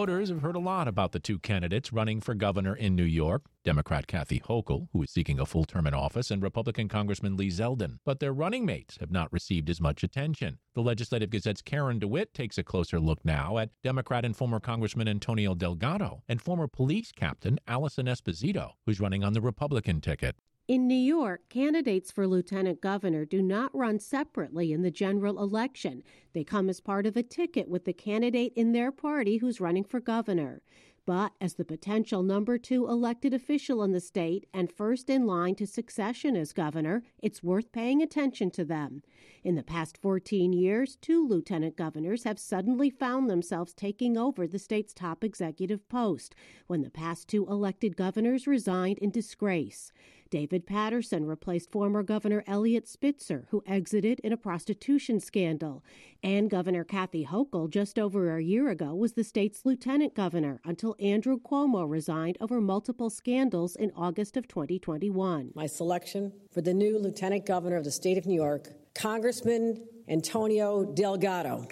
Voters 0.00 0.30
have 0.30 0.40
heard 0.40 0.56
a 0.56 0.60
lot 0.60 0.88
about 0.88 1.12
the 1.12 1.20
two 1.20 1.38
candidates 1.38 1.92
running 1.92 2.22
for 2.22 2.32
governor 2.32 2.74
in 2.74 2.96
New 2.96 3.04
York 3.04 3.42
Democrat 3.64 4.06
Kathy 4.06 4.40
Hochul, 4.40 4.88
who 4.94 5.02
is 5.02 5.10
seeking 5.10 5.38
a 5.38 5.44
full 5.44 5.64
term 5.64 5.86
in 5.86 5.92
office, 5.92 6.30
and 6.30 6.42
Republican 6.42 6.88
Congressman 6.88 7.36
Lee 7.36 7.50
Zeldin. 7.50 7.98
But 8.06 8.18
their 8.18 8.32
running 8.32 8.64
mates 8.64 8.96
have 9.00 9.10
not 9.10 9.30
received 9.30 9.68
as 9.68 9.78
much 9.78 10.02
attention. 10.02 10.56
The 10.74 10.80
Legislative 10.80 11.28
Gazette's 11.28 11.60
Karen 11.60 11.98
DeWitt 11.98 12.32
takes 12.32 12.56
a 12.56 12.62
closer 12.62 12.98
look 12.98 13.22
now 13.26 13.58
at 13.58 13.72
Democrat 13.82 14.24
and 14.24 14.34
former 14.34 14.58
Congressman 14.58 15.06
Antonio 15.06 15.54
Delgado 15.54 16.22
and 16.26 16.40
former 16.40 16.66
police 16.66 17.12
captain 17.12 17.58
Alison 17.68 18.06
Esposito, 18.06 18.70
who's 18.86 19.00
running 19.00 19.22
on 19.22 19.34
the 19.34 19.42
Republican 19.42 20.00
ticket. 20.00 20.34
In 20.70 20.86
New 20.86 20.94
York, 20.94 21.48
candidates 21.48 22.12
for 22.12 22.28
lieutenant 22.28 22.80
governor 22.80 23.24
do 23.24 23.42
not 23.42 23.74
run 23.76 23.98
separately 23.98 24.72
in 24.72 24.82
the 24.82 24.90
general 24.92 25.42
election. 25.42 26.04
They 26.32 26.44
come 26.44 26.68
as 26.68 26.78
part 26.78 27.06
of 27.06 27.16
a 27.16 27.24
ticket 27.24 27.68
with 27.68 27.86
the 27.86 27.92
candidate 27.92 28.52
in 28.54 28.70
their 28.70 28.92
party 28.92 29.38
who's 29.38 29.60
running 29.60 29.82
for 29.82 29.98
governor. 29.98 30.62
But 31.06 31.32
as 31.40 31.54
the 31.54 31.64
potential 31.64 32.22
number 32.22 32.56
two 32.56 32.86
elected 32.86 33.34
official 33.34 33.82
in 33.82 33.90
the 33.90 34.00
state 34.00 34.46
and 34.54 34.70
first 34.70 35.10
in 35.10 35.26
line 35.26 35.56
to 35.56 35.66
succession 35.66 36.36
as 36.36 36.52
governor, 36.52 37.02
it's 37.18 37.42
worth 37.42 37.72
paying 37.72 38.00
attention 38.00 38.52
to 38.52 38.64
them. 38.64 39.02
In 39.42 39.56
the 39.56 39.64
past 39.64 39.96
14 39.96 40.52
years, 40.52 40.98
two 41.00 41.26
lieutenant 41.26 41.74
governors 41.74 42.22
have 42.22 42.38
suddenly 42.38 42.90
found 42.90 43.28
themselves 43.28 43.72
taking 43.72 44.16
over 44.16 44.46
the 44.46 44.60
state's 44.60 44.94
top 44.94 45.24
executive 45.24 45.88
post 45.88 46.36
when 46.68 46.82
the 46.82 46.90
past 46.90 47.26
two 47.26 47.44
elected 47.48 47.96
governors 47.96 48.46
resigned 48.46 48.98
in 48.98 49.10
disgrace. 49.10 49.90
David 50.30 50.64
Paterson 50.64 51.26
replaced 51.26 51.72
former 51.72 52.02
Governor 52.04 52.44
Eliot 52.46 52.86
Spitzer, 52.86 53.46
who 53.50 53.64
exited 53.66 54.20
in 54.20 54.32
a 54.32 54.36
prostitution 54.36 55.18
scandal. 55.18 55.84
And 56.22 56.48
Governor 56.48 56.84
Kathy 56.84 57.26
Hochul, 57.26 57.68
just 57.68 57.98
over 57.98 58.36
a 58.36 58.42
year 58.42 58.68
ago, 58.68 58.94
was 58.94 59.14
the 59.14 59.24
state's 59.24 59.66
lieutenant 59.66 60.14
governor 60.14 60.60
until 60.64 60.94
Andrew 61.00 61.38
Cuomo 61.40 61.88
resigned 61.88 62.38
over 62.40 62.60
multiple 62.60 63.10
scandals 63.10 63.74
in 63.74 63.90
August 63.96 64.36
of 64.36 64.46
2021. 64.46 65.50
My 65.54 65.66
selection 65.66 66.32
for 66.52 66.60
the 66.60 66.74
new 66.74 66.98
lieutenant 66.98 67.44
governor 67.44 67.76
of 67.76 67.84
the 67.84 67.90
state 67.90 68.16
of 68.16 68.26
New 68.26 68.40
York, 68.40 68.68
Congressman 68.94 69.84
Antonio 70.08 70.84
Delgado. 70.84 71.66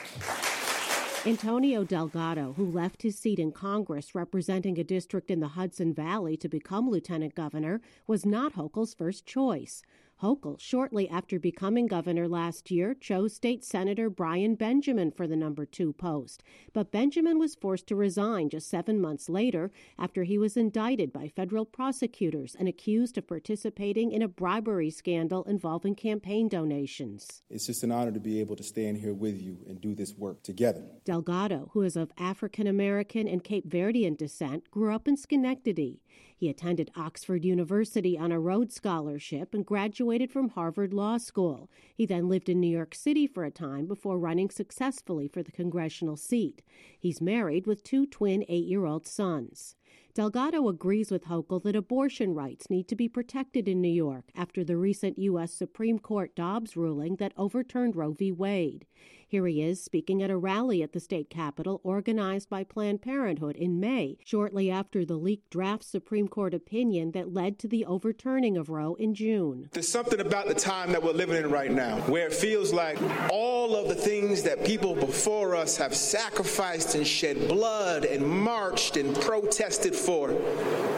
Antonio 1.27 1.83
Delgado, 1.83 2.53
who 2.57 2.65
left 2.65 3.03
his 3.03 3.19
seat 3.19 3.41
in 3.41 3.51
Congress 3.51 4.15
representing 4.15 4.79
a 4.79 4.85
district 4.85 5.33
in 5.33 5.41
the 5.41 5.49
Hudson 5.49 5.93
Valley 5.93 6.37
to 6.37 6.49
become 6.49 6.89
lieutenant 6.89 7.35
governor, 7.35 7.81
was 8.07 8.25
not 8.25 8.55
Hochul's 8.55 8.95
first 8.95 9.27
choice. 9.27 9.83
Hochul, 10.23 10.59
shortly 10.59 11.09
after 11.09 11.39
becoming 11.39 11.87
governor 11.87 12.27
last 12.27 12.73
year, 12.73 12.95
chose 12.95 13.35
State 13.35 13.65
Senator 13.65 14.11
Brian 14.11 14.57
Benjamin 14.57 15.13
for 15.13 15.29
the 15.29 15.37
number 15.37 15.65
two 15.65 15.93
post. 15.93 16.43
But 16.73 16.91
Benjamin 16.91 17.39
was 17.39 17.55
forced 17.55 17.87
to 17.87 17.95
resign 17.95 18.49
just 18.49 18.69
seven 18.69 19.01
months 19.01 19.29
later 19.29 19.71
after 19.97 20.25
he 20.25 20.37
was 20.37 20.57
indicted 20.57 21.13
by 21.13 21.29
federal 21.29 21.65
prosecutors 21.65 22.57
and 22.59 22.67
accused 22.67 23.17
of 23.17 23.29
participating 23.29 24.11
in 24.11 24.23
a 24.23 24.29
bribery 24.29 24.91
scandal 24.91 25.45
involving 25.45 25.95
campaign 25.95 26.49
donations. 26.49 27.43
It's 27.49 27.67
just 27.67 27.85
an 27.85 27.93
honor 27.93 28.11
to 28.11 28.21
be 28.21 28.41
able 28.41 28.57
to 28.57 28.65
stand 28.65 28.97
here 28.97 29.15
with 29.15 29.41
you 29.41 29.59
and 29.69 29.81
do 29.81 29.95
this 29.95 30.17
work 30.17 30.43
together. 30.43 30.85
Delgado, 31.05 31.71
who 31.75 31.83
is 31.83 31.97
of 31.97 32.11
African 32.19 32.67
American 32.67 33.29
and 33.29 33.45
Cape 33.45 33.69
Verdean 33.69 34.17
descent, 34.17 34.69
grew 34.73 34.93
up 34.93 35.07
in 35.07 35.17
Schenectady. 35.17 36.01
He 36.39 36.49
attended 36.49 36.93
Oxford 36.95 37.45
University 37.45 38.17
on 38.17 38.31
a 38.31 38.39
Rhodes 38.39 38.77
Scholarship 38.77 39.53
and 39.55 39.67
graduated 39.67 40.31
from 40.31 40.51
Harvard 40.51 40.95
Law 40.95 41.19
School. 41.19 41.69
He 41.97 42.07
then 42.07 42.29
lived 42.29 42.49
in 42.49 42.61
New 42.61 42.69
York 42.71 42.95
City 42.95 43.27
for 43.27 43.45
a 43.45 43.51
time 43.51 43.87
before 43.87 44.21
running 44.21 44.49
successfully 44.49 45.27
for 45.27 45.43
the 45.43 45.51
congressional 45.51 46.17
seat. 46.17 46.63
He's 46.97 47.21
married 47.21 47.67
with 47.67 47.83
two 47.83 48.07
twin 48.07 48.45
eight 48.49 48.67
year 48.67 48.85
old 48.85 49.05
sons. 49.05 49.75
Delgado 50.15 50.69
agrees 50.69 51.11
with 51.11 51.25
Hochul 51.25 51.63
that 51.65 51.75
abortion 51.75 52.35
rights 52.35 52.71
need 52.71 52.87
to 52.87 52.97
be 52.97 53.09
protected 53.09 53.67
in 53.67 53.81
New 53.81 53.89
York 53.89 54.31
after 54.37 54.63
the 54.63 54.77
recent 54.77 55.19
U.S. 55.19 55.53
Supreme 55.53 55.99
Court 55.99 56.37
Dobbs 56.37 56.77
ruling 56.77 57.17
that 57.17 57.33
overturned 57.37 57.97
Roe 57.97 58.13
v. 58.13 58.31
Wade. 58.31 58.87
Here 59.31 59.47
he 59.47 59.61
is 59.61 59.85
speaking 59.85 60.23
at 60.23 60.31
a 60.31 60.39
rally 60.39 60.83
at 60.83 60.95
the 60.95 61.01
state 61.01 61.29
capitol 61.29 61.83
organized 61.85 62.49
by 62.49 62.65
Planned 62.65 63.03
Parenthood 63.03 63.57
in 63.57 63.79
May, 63.79 64.17
shortly 64.25 64.71
after 64.71 65.05
the 65.05 65.17
leaked 65.17 65.51
draft 65.51 65.85
Supreme 65.85 66.29
Court 66.29 66.55
opinion 66.55 67.11
that 67.11 67.35
led 67.35 67.59
to 67.59 67.69
the 67.69 67.85
overturning 67.85 68.57
of 68.57 68.71
Roe 68.71 68.95
in 68.95 69.13
June. 69.13 69.69
There's 69.73 69.87
something 69.87 70.21
about 70.21 70.49
the 70.49 70.55
time 70.55 70.93
that 70.93 71.03
we're 71.03 71.13
living 71.13 71.37
in 71.37 71.51
right 71.51 71.71
now 71.71 71.99
where 72.07 72.29
it 72.29 72.33
feels 72.33 72.73
like 72.73 72.99
all 73.31 73.77
of 73.77 73.89
the 73.89 73.95
things 73.95 74.43
that 74.45 74.65
people 74.65 74.95
before 74.95 75.55
us 75.55 75.77
have 75.77 75.95
sacrificed 75.95 76.95
and 76.95 77.07
shed 77.07 77.49
blood 77.49 78.07
and 78.07 78.27
marched 78.27 78.97
and 78.97 79.15
protested 79.21 79.95
for 79.95 80.31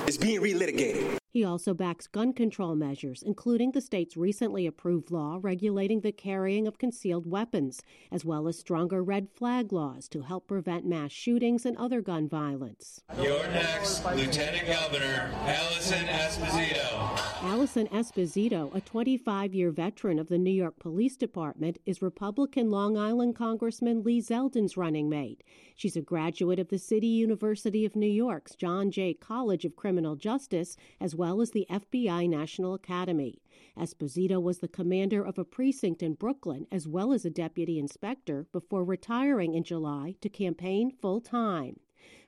is 0.07 0.17
being 0.17 0.41
relitigated. 0.41 1.20
He 1.33 1.45
also 1.45 1.75
backs 1.75 2.09
gun 2.09 2.33
control 2.33 2.75
measures, 2.75 3.23
including 3.23 3.71
the 3.71 3.81
state's 3.81 4.17
recently 4.17 4.67
approved 4.67 5.13
law 5.13 5.39
regulating 5.41 6.01
the 6.01 6.11
carrying 6.11 6.67
of 6.67 6.79
concealed 6.79 7.25
weapons, 7.25 7.83
as 8.11 8.25
well 8.25 8.49
as 8.49 8.59
stronger 8.59 9.01
red 9.01 9.29
flag 9.31 9.73
laws 9.73 10.09
to 10.09 10.23
help 10.23 10.49
prevent 10.49 10.85
mass 10.85 11.13
shootings 11.13 11.65
and 11.65 11.77
other 11.77 12.01
gun 12.01 12.29
violence. 12.29 13.05
Your 13.23 13.47
next 13.47 14.05
Lieutenant 14.05 14.67
Governor, 14.67 15.31
Alison 15.45 16.05
Esposito. 16.07 17.21
Alison 17.43 17.87
Esposito, 17.89 18.75
a 18.75 18.81
25 18.81 19.55
year 19.55 19.71
veteran 19.71 20.19
of 20.19 20.29
the 20.29 20.39
New 20.39 20.51
York 20.51 20.81
Police 20.81 21.17
Department, 21.17 21.79
is 21.87 22.03
Republican 22.03 22.73
Long 22.73 22.99
Island 22.99 23.37
Congressman 23.37 24.03
Lee 24.03 24.21
Zeldin's 24.21 24.77
running 24.77 25.09
mate. 25.09 25.45
She's 25.77 25.97
a 25.97 26.03
graduate 26.03 26.59
of 26.59 26.69
the 26.69 26.79
City 26.79 27.07
University 27.07 27.85
of 27.85 27.95
New 27.95 28.11
York's 28.11 28.57
John 28.57 28.91
Jay 28.91 29.15
College 29.15 29.65
of 29.65 29.77
Criminal 29.77 30.17
Justice, 30.17 30.77
as 31.01 31.15
well 31.15 31.20
well 31.21 31.43
as 31.43 31.51
the 31.51 31.67
FBI 31.69 32.27
National 32.31 32.73
Academy. 32.73 33.43
Esposito 33.79 34.41
was 34.41 34.61
the 34.61 34.69
commander 34.69 35.23
of 35.23 35.39
a 35.39 35.45
precinct 35.45 36.03
in 36.03 36.15
Brooklyn, 36.15 36.67
as 36.73 36.89
well 36.89 37.13
as 37.13 37.27
a 37.27 37.31
deputy 37.31 37.79
inspector, 37.79 38.47
before 38.53 38.85
retiring 38.85 39.53
in 39.53 39.63
July 39.63 40.15
to 40.23 40.31
campaign 40.31 40.91
full 40.91 41.21
time. 41.21 41.79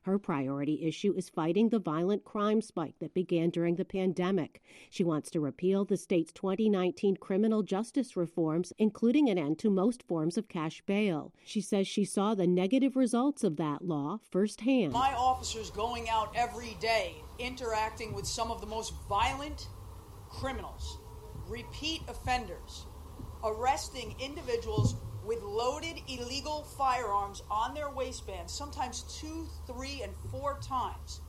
Her 0.03 0.19
priority 0.19 0.85
issue 0.85 1.15
is 1.17 1.29
fighting 1.29 1.69
the 1.69 1.79
violent 1.79 2.25
crime 2.25 2.61
spike 2.61 2.97
that 2.99 3.15
began 3.15 3.51
during 3.51 3.77
the 3.77 3.85
pandemic. 3.85 4.61
She 4.91 5.05
wants 5.05 5.31
to 5.31 5.41
repeal 5.41 5.85
the 5.85 5.97
state's 5.97 6.33
2019 6.33 7.19
criminal 7.19 7.63
justice 7.63 8.17
reforms, 8.17 8.73
including 8.79 9.31
an 9.31 9.39
end 9.39 9.61
to 9.61 9.71
most 9.71 10.03
forms 10.03 10.37
of 10.37 10.49
cash 10.49 10.83
bail. 10.87 11.33
She 11.45 11.61
says 11.61 11.87
she 11.87 12.05
saw 12.05 12.35
the 12.35 12.49
negative 12.49 12.97
results 12.97 13.45
of 13.45 13.57
that 13.59 13.87
law 13.87 14.19
firsthand. 14.29 14.93
My 14.93 15.15
officers 15.15 15.71
going 15.71 16.09
out 16.09 16.33
every 16.35 16.77
day, 16.81 17.15
interacting 17.39 18.13
with 18.13 18.27
some 18.27 18.51
of 18.51 18.61
the 18.61 18.67
most 18.67 18.93
violent 19.09 19.69
criminals, 20.29 20.99
repeat 21.47 22.03
offenders, 22.09 22.87
arresting 23.45 24.17
individuals 24.21 24.97
with 25.25 25.43
loaded 25.43 26.01
illegal 26.09 26.65
firearms 26.77 27.43
on 27.51 27.75
their 27.75 27.91
waistbands, 27.91 28.53
sometimes 28.53 29.03
two, 29.03 29.47
three, 29.67 30.03
and 30.03 30.13
four 30.31 30.59
times. 30.61 31.21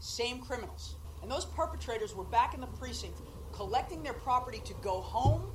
Same 0.00 0.40
criminals. 0.40 0.96
And 1.22 1.30
those 1.30 1.44
perpetrators 1.44 2.14
were 2.14 2.24
back 2.24 2.54
in 2.54 2.60
the 2.60 2.66
precinct 2.66 3.20
collecting 3.52 4.02
their 4.02 4.12
property 4.12 4.60
to 4.64 4.74
go 4.82 5.00
home 5.00 5.50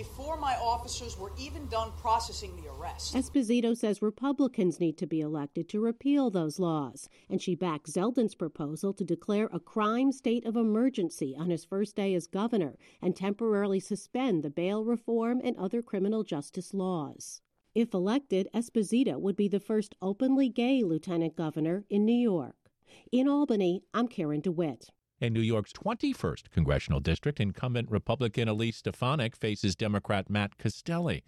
before 0.00 0.38
my 0.38 0.54
officers 0.54 1.18
were 1.18 1.30
even 1.38 1.66
done 1.66 1.92
processing 2.00 2.56
the 2.56 2.70
arrest. 2.70 3.14
Esposito 3.14 3.76
says 3.76 4.00
Republicans 4.00 4.80
need 4.80 4.96
to 4.96 5.06
be 5.06 5.20
elected 5.20 5.68
to 5.68 5.78
repeal 5.78 6.30
those 6.30 6.58
laws, 6.58 7.06
and 7.28 7.42
she 7.42 7.54
backs 7.54 7.90
Zeldin's 7.90 8.34
proposal 8.34 8.94
to 8.94 9.04
declare 9.04 9.50
a 9.52 9.60
crime 9.60 10.10
state 10.10 10.46
of 10.46 10.56
emergency 10.56 11.36
on 11.38 11.50
his 11.50 11.66
first 11.66 11.96
day 11.96 12.14
as 12.14 12.26
governor 12.26 12.78
and 13.02 13.14
temporarily 13.14 13.78
suspend 13.78 14.42
the 14.42 14.48
bail 14.48 14.86
reform 14.86 15.38
and 15.44 15.54
other 15.58 15.82
criminal 15.82 16.24
justice 16.24 16.72
laws. 16.72 17.42
If 17.74 17.92
elected, 17.92 18.48
Esposito 18.54 19.20
would 19.20 19.36
be 19.36 19.48
the 19.48 19.60
first 19.60 19.94
openly 20.00 20.48
gay 20.48 20.82
lieutenant 20.82 21.36
governor 21.36 21.84
in 21.90 22.06
New 22.06 22.18
York. 22.18 22.56
In 23.12 23.28
Albany, 23.28 23.82
I'm 23.92 24.08
Karen 24.08 24.40
DeWitt. 24.40 24.88
In 25.20 25.34
New 25.34 25.40
York's 25.40 25.74
21st 25.74 26.48
congressional 26.50 26.98
district, 26.98 27.40
incumbent 27.40 27.90
Republican 27.90 28.48
Elise 28.48 28.78
Stefanik 28.78 29.36
faces 29.36 29.76
Democrat 29.76 30.30
Matt 30.30 30.56
Castelli. 30.56 31.24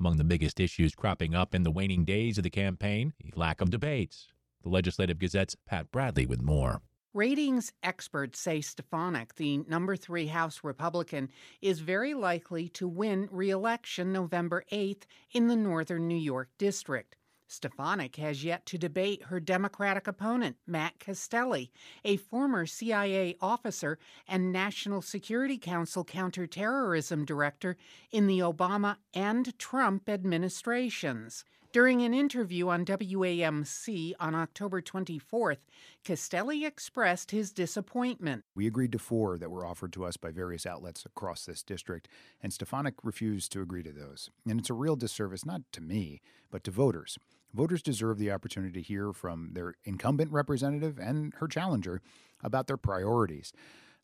Among 0.00 0.16
the 0.16 0.24
biggest 0.24 0.58
issues 0.58 0.96
cropping 0.96 1.32
up 1.32 1.54
in 1.54 1.62
the 1.62 1.70
waning 1.70 2.04
days 2.04 2.38
of 2.38 2.44
the 2.44 2.50
campaign, 2.50 3.12
the 3.20 3.30
lack 3.38 3.60
of 3.60 3.70
debates. 3.70 4.26
The 4.64 4.68
Legislative 4.68 5.20
Gazette's 5.20 5.54
Pat 5.64 5.92
Bradley 5.92 6.26
with 6.26 6.42
more. 6.42 6.82
Ratings 7.14 7.72
experts 7.84 8.40
say 8.40 8.60
Stefanik, 8.60 9.36
the 9.36 9.58
number 9.58 9.94
three 9.94 10.26
House 10.26 10.64
Republican, 10.64 11.28
is 11.62 11.78
very 11.78 12.14
likely 12.14 12.68
to 12.70 12.88
win 12.88 13.28
re 13.30 13.50
election 13.50 14.12
November 14.12 14.64
8th 14.72 15.04
in 15.30 15.46
the 15.46 15.54
northern 15.54 16.08
New 16.08 16.18
York 16.18 16.48
district. 16.58 17.14
Stefanik 17.50 18.14
has 18.14 18.44
yet 18.44 18.64
to 18.66 18.78
debate 18.78 19.24
her 19.24 19.40
Democratic 19.40 20.06
opponent, 20.06 20.56
Matt 20.68 21.00
Castelli, 21.00 21.72
a 22.04 22.16
former 22.16 22.64
CIA 22.64 23.36
officer 23.40 23.98
and 24.28 24.52
National 24.52 25.02
Security 25.02 25.58
Council 25.58 26.04
counterterrorism 26.04 27.24
director 27.24 27.76
in 28.12 28.28
the 28.28 28.38
Obama 28.38 28.98
and 29.12 29.58
Trump 29.58 30.08
administrations. 30.08 31.44
During 31.72 32.02
an 32.02 32.14
interview 32.14 32.68
on 32.68 32.84
WAMC 32.84 34.14
on 34.18 34.34
October 34.36 34.80
24th, 34.80 35.58
Castelli 36.04 36.64
expressed 36.64 37.32
his 37.32 37.52
disappointment. 37.52 38.44
We 38.56 38.68
agreed 38.68 38.92
to 38.92 38.98
four 38.98 39.38
that 39.38 39.50
were 39.50 39.66
offered 39.66 39.92
to 39.94 40.04
us 40.04 40.16
by 40.16 40.30
various 40.30 40.66
outlets 40.66 41.04
across 41.04 41.44
this 41.44 41.62
district, 41.64 42.08
and 42.40 42.52
Stefanik 42.52 42.94
refused 43.04 43.52
to 43.52 43.62
agree 43.62 43.82
to 43.82 43.92
those. 43.92 44.30
And 44.48 44.58
it's 44.60 44.70
a 44.70 44.74
real 44.74 44.96
disservice, 44.96 45.44
not 45.44 45.62
to 45.72 45.80
me, 45.80 46.20
but 46.50 46.64
to 46.64 46.72
voters. 46.72 47.18
Voters 47.52 47.82
deserve 47.82 48.18
the 48.18 48.30
opportunity 48.30 48.72
to 48.80 48.86
hear 48.86 49.12
from 49.12 49.50
their 49.52 49.74
incumbent 49.84 50.30
representative 50.32 50.98
and 50.98 51.34
her 51.34 51.48
challenger 51.48 52.00
about 52.42 52.66
their 52.66 52.76
priorities 52.76 53.52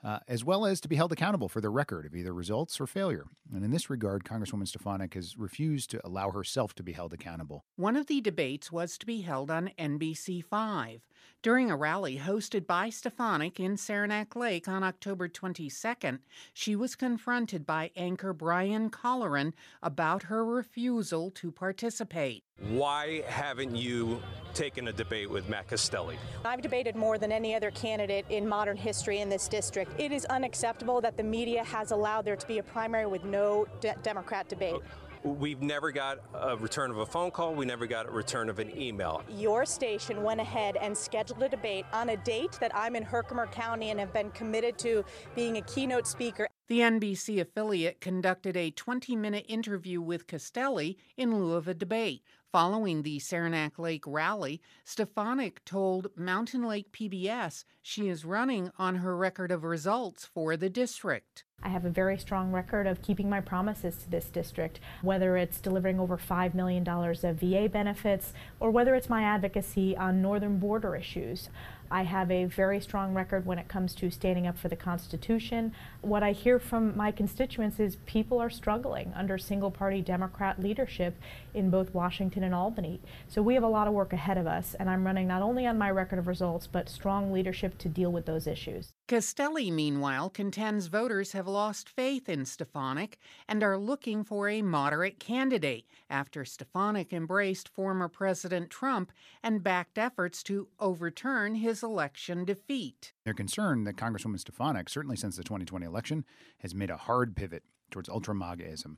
uh, 0.05 0.19
as 0.29 0.45
well 0.45 0.67
as 0.67 0.81
to 0.81 0.89
be 0.89 0.97
held 0.97 1.13
accountable 1.13 1.49
for 1.49 1.61
the 1.61 1.71
record 1.71 2.07
of 2.07 2.15
either 2.15 2.33
results 2.33 2.81
or 2.81 2.87
failure. 2.87 3.27
And 3.53 3.65
in 3.65 3.71
this 3.71 3.91
regard, 3.91 4.25
Congresswoman 4.25 4.69
Stefanik 4.69 5.15
has 5.15 5.37
refused 5.37 5.91
to 5.91 6.07
allow 6.07 6.31
herself 6.31 6.75
to 6.77 6.83
be 6.83 6.93
held 6.93 7.13
accountable. 7.13 7.65
One 7.77 7.97
of 7.97 8.07
the 8.07 8.21
debates 8.21 8.71
was 8.71 8.99
to 8.99 9.07
be 9.07 9.23
held 9.23 9.51
on 9.51 9.71
NBC5. 9.79 11.01
During 11.43 11.71
a 11.71 11.77
rally 11.77 12.19
hosted 12.19 12.67
by 12.67 12.91
Stefanik 12.91 13.59
in 13.59 13.77
Saranac 13.77 14.37
Lake 14.37 14.69
on 14.69 14.83
October 14.83 15.29
22nd, 15.29 16.21
she 16.53 16.77
was 16.77 16.95
confronted 16.95 17.67
by 17.67 17.91
anchor 17.97 18.33
Brian 18.33 18.91
Colleran 18.91 19.55
about 19.83 20.25
her 20.25 20.45
refusal 20.45 21.31
to 21.33 21.51
participate. 21.51 22.45
Why 22.71 23.23
haven't 23.29 23.77
you 23.77 24.21
taken 24.53 24.89
a 24.89 24.93
debate 24.93 25.31
with 25.31 25.49
Matt 25.49 25.69
Castelli? 25.69 26.17
I've 26.45 26.63
debated 26.63 26.97
more 26.97 27.17
than 27.17 27.31
any 27.31 27.55
other 27.55 27.71
candidate 27.71 28.25
in 28.29 28.49
modern 28.49 28.77
history 28.77 29.21
in 29.21 29.29
this 29.29 29.47
district. 29.47 30.01
It 30.01 30.11
is 30.11 30.25
unacceptable 30.27 31.01
that 31.03 31.17
the 31.17 31.23
media 31.23 31.63
has 31.65 31.91
allowed 31.91 32.25
there 32.25 32.35
to 32.35 32.47
be 32.47 32.59
a 32.59 32.63
primary 32.63 33.07
with 33.07 33.25
no 33.25 33.67
de- 33.81 33.95
Democrat 34.03 34.49
debate. 34.49 34.81
We've 35.23 35.63
never 35.63 35.93
got 35.93 36.19
a 36.35 36.57
return 36.57 36.91
of 36.91 36.99
a 36.99 37.07
phone 37.07 37.31
call. 37.31 37.55
We 37.55 37.67
never 37.67 37.87
got 37.87 38.09
a 38.09 38.11
return 38.11 38.49
of 38.49 38.59
an 38.59 38.77
email. 38.77 39.23
Your 39.29 39.65
station 39.65 40.23
went 40.23 40.41
ahead 40.41 40.77
and 40.77 40.97
scheduled 40.97 41.43
a 41.43 41.49
debate 41.49 41.85
on 41.93 42.11
a 42.11 42.17
date 42.17 42.53
that 42.61 42.75
I'm 42.75 42.97
in 42.97 43.03
Herkimer 43.03 43.49
County 43.49 43.91
and 43.91 44.01
have 44.01 44.13
been 44.13 44.31
committed 44.31 44.79
to 44.79 45.05
being 45.35 45.57
a 45.57 45.63
keynote 45.63 46.07
speaker. 46.07 46.49
The 46.69 46.81
NBC 46.81 47.41
affiliate 47.41 48.01
conducted 48.01 48.57
a 48.57 48.73
20 48.73 49.15
minute 49.15 49.47
interview 49.49 50.01
with 50.01 50.27
Castelli 50.27 50.99
in 51.17 51.39
lieu 51.39 51.53
of 51.53 51.69
a 51.69 51.75
debate. 51.75 52.25
Following 52.51 53.03
the 53.03 53.21
Saranac 53.21 53.79
Lake 53.79 54.03
rally, 54.05 54.61
Stefanik 54.83 55.65
told 55.65 56.09
Mountain 56.17 56.67
Lake 56.67 56.91
PBS 56.91 57.65
she 57.83 58.09
is 58.09 58.25
running 58.25 58.73
on 58.79 58.97
her 58.97 59.17
record 59.17 59.53
of 59.53 59.63
results 59.63 60.25
for 60.25 60.57
the 60.57 60.69
district. 60.69 61.45
I 61.63 61.69
have 61.69 61.85
a 61.85 61.91
very 61.91 62.19
strong 62.19 62.53
record 62.53 62.87
of 62.87 63.01
keeping 63.01 63.31
my 63.31 63.41
promises 63.41 63.97
to 63.97 64.11
this 64.11 64.29
district, 64.29 64.81
whether 65.03 65.37
it's 65.37 65.61
delivering 65.61 66.01
over 66.01 66.17
$5 66.17 66.55
million 66.55 66.87
of 66.89 67.37
VA 67.37 67.69
benefits 67.69 68.33
or 68.59 68.71
whether 68.71 68.95
it's 68.95 69.09
my 69.09 69.23
advocacy 69.23 69.97
on 69.97 70.21
northern 70.21 70.59
border 70.59 70.97
issues. 70.97 71.49
I 71.91 72.03
have 72.03 72.31
a 72.31 72.45
very 72.47 72.81
strong 72.81 73.15
record 73.15 73.47
when 73.47 73.59
it 73.59 73.69
comes 73.69 73.95
to 73.97 74.11
standing 74.11 74.47
up 74.47 74.59
for 74.59 74.69
the 74.69 74.77
Constitution. 74.77 75.73
What 76.01 76.23
I 76.23 76.33
hear 76.33 76.59
from 76.59 76.97
my 76.97 77.13
constituents 77.13 77.79
is 77.79 77.97
people 78.07 78.41
are 78.41 78.51
struggling 78.51 79.13
under 79.15 79.39
single 79.39 79.71
party 79.71 80.03
Democrat 80.03 80.61
leadership 80.61 81.15
in 81.57 81.71
both 81.71 81.95
Washington 81.95 82.45
and 82.45 82.55
Albany. 82.55 83.01
So 83.29 83.43
we 83.43 83.55
have 83.55 83.63
a 83.63 83.69
lot 83.69 83.89
of 83.89 83.95
work 83.95 84.13
ahead 84.13 84.39
of 84.39 84.47
us, 84.47 84.75
and 84.79 84.89
I'm 84.89 85.05
running 85.05 85.27
not 85.27 85.43
only 85.43 85.67
on 85.67 85.79
my 85.79 85.91
record 85.91 86.19
of 86.19 86.27
results, 86.27 86.67
but 86.67 86.89
strong 86.89 87.33
leadership 87.33 87.79
to 87.79 87.89
deal 87.89 88.13
with 88.13 88.27
those 88.27 88.47
issues. 88.47 88.93
Castelli, 89.09 89.71
meanwhile, 89.71 90.29
contends 90.29 90.89
voters 90.89 91.33
have 91.33 91.49
lost 91.49 91.89
faith 91.89 92.29
in 92.29 92.45
Stefanik 92.45 93.19
and 93.49 93.63
are 93.63 93.79
looking 93.79 94.23
for 94.23 94.49
a 94.49 94.63
moderate 94.63 95.19
candidate 95.19 95.87
after 96.11 96.45
Stefanik 96.45 97.13
embraced 97.13 97.69
former 97.69 98.09
President 98.09 98.69
Trump 98.69 99.11
and 99.43 99.65
backed 99.65 99.97
efforts 99.97 100.43
to 100.43 100.69
overturn 100.79 101.55
his 101.55 101.83
election 101.83 102.45
defeat. 102.45 103.13
They're 103.25 103.33
concerned 103.33 103.87
that 103.87 103.97
Congresswoman 103.97 104.41
Stefanik, 104.41 104.89
certainly 104.89 105.17
since 105.17 105.37
the 105.37 105.45
2020 105.45 105.87
election, 105.87 106.25
has 106.59 106.75
made 106.75 106.91
a 106.91 106.97
hard 106.97 107.35
pivot 107.35 107.63
towards 107.91 108.09
ultra 108.09 108.35
MAGAism. 108.35 108.97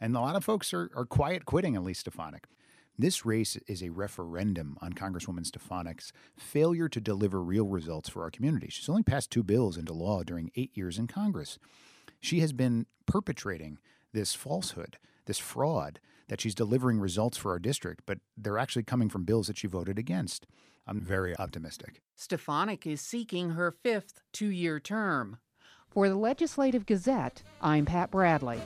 And 0.00 0.16
a 0.16 0.20
lot 0.20 0.36
of 0.36 0.44
folks 0.44 0.72
are, 0.72 0.90
are 0.94 1.04
quiet 1.04 1.44
quitting 1.44 1.76
at 1.76 1.84
least 1.84 2.00
Stefanik. 2.00 2.46
This 2.98 3.24
race 3.24 3.56
is 3.66 3.82
a 3.82 3.90
referendum 3.90 4.76
on 4.80 4.92
Congresswoman 4.92 5.46
Stefanik's 5.46 6.12
failure 6.36 6.88
to 6.88 7.00
deliver 7.00 7.42
real 7.42 7.66
results 7.66 8.08
for 8.08 8.22
our 8.22 8.30
community. 8.30 8.68
She's 8.68 8.88
only 8.88 9.02
passed 9.02 9.30
two 9.30 9.42
bills 9.42 9.76
into 9.76 9.92
law 9.92 10.22
during 10.22 10.50
eight 10.54 10.70
years 10.74 10.98
in 10.98 11.06
Congress. 11.06 11.58
She 12.20 12.40
has 12.40 12.52
been 12.52 12.86
perpetrating 13.06 13.78
this 14.12 14.34
falsehood, 14.34 14.98
this 15.26 15.38
fraud, 15.38 16.00
that 16.28 16.40
she's 16.40 16.54
delivering 16.54 17.00
results 17.00 17.38
for 17.38 17.52
our 17.52 17.58
district, 17.58 18.02
but 18.06 18.18
they're 18.36 18.58
actually 18.58 18.82
coming 18.82 19.08
from 19.08 19.24
bills 19.24 19.46
that 19.46 19.58
she 19.58 19.66
voted 19.66 19.98
against. 19.98 20.46
I'm 20.86 21.00
very 21.00 21.36
optimistic. 21.38 22.02
Stefanik 22.14 22.86
is 22.86 23.00
seeking 23.00 23.50
her 23.50 23.70
fifth 23.70 24.20
two 24.32 24.48
year 24.48 24.78
term. 24.78 25.38
For 25.88 26.08
the 26.08 26.16
Legislative 26.16 26.86
Gazette, 26.86 27.42
I'm 27.62 27.84
Pat 27.84 28.10
Bradley. 28.10 28.60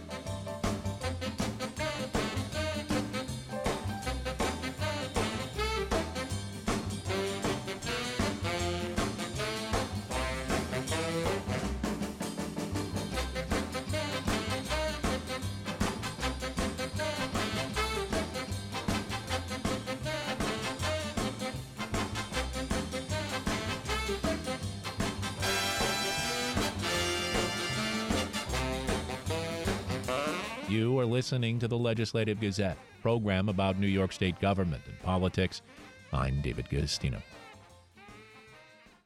You 30.74 30.98
are 30.98 31.06
listening 31.06 31.60
to 31.60 31.68
the 31.68 31.78
Legislative 31.78 32.40
Gazette, 32.40 32.76
program 33.00 33.48
about 33.48 33.78
New 33.78 33.86
York 33.86 34.10
State 34.10 34.40
government 34.40 34.82
and 34.88 34.98
politics. 35.02 35.62
I'm 36.12 36.42
David 36.42 36.66
Guistina. 36.68 37.22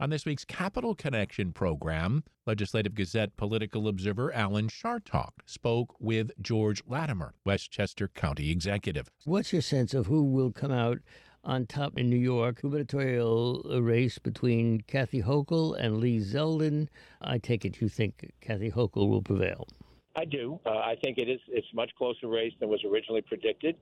On 0.01 0.09
this 0.09 0.25
week's 0.25 0.47
Capital 0.47 0.95
Connection 0.95 1.53
program, 1.53 2.25
Legislative 2.47 2.95
Gazette 2.95 3.37
political 3.37 3.87
observer 3.87 4.33
Alan 4.33 4.69
Chartock 4.69 5.33
spoke 5.45 5.95
with 6.01 6.31
George 6.41 6.83
Latimer, 6.87 7.35
Westchester 7.45 8.09
County 8.09 8.51
Executive. 8.51 9.11
What's 9.27 9.53
your 9.53 9.61
sense 9.61 9.93
of 9.93 10.07
who 10.07 10.25
will 10.25 10.53
come 10.53 10.73
out 10.73 11.01
on 11.45 11.67
top 11.67 11.99
in 11.99 12.09
New 12.09 12.17
York? 12.17 12.63
Gubernatorial 12.63 13.63
race 13.83 14.19
between 14.19 14.81
Kathy 14.87 15.21
Hochul 15.21 15.79
and 15.79 15.99
Lee 15.99 16.19
Zeldin. 16.19 16.89
I 17.21 17.37
take 17.37 17.67
it 17.67 17.83
you 17.83 17.91
think 17.91 18.33
Kathy 18.41 18.71
Hochul 18.71 19.11
will 19.11 19.21
prevail. 19.21 19.69
I 20.17 20.25
do. 20.25 20.59
Uh, 20.67 20.71
I 20.71 20.97
think 21.03 21.19
it 21.19 21.29
is. 21.29 21.41
It's 21.49 21.67
much 21.73 21.91
closer 21.97 22.29
race 22.29 22.53
than 22.59 22.69
was 22.69 22.83
originally 22.85 23.23
predicted, 23.23 23.77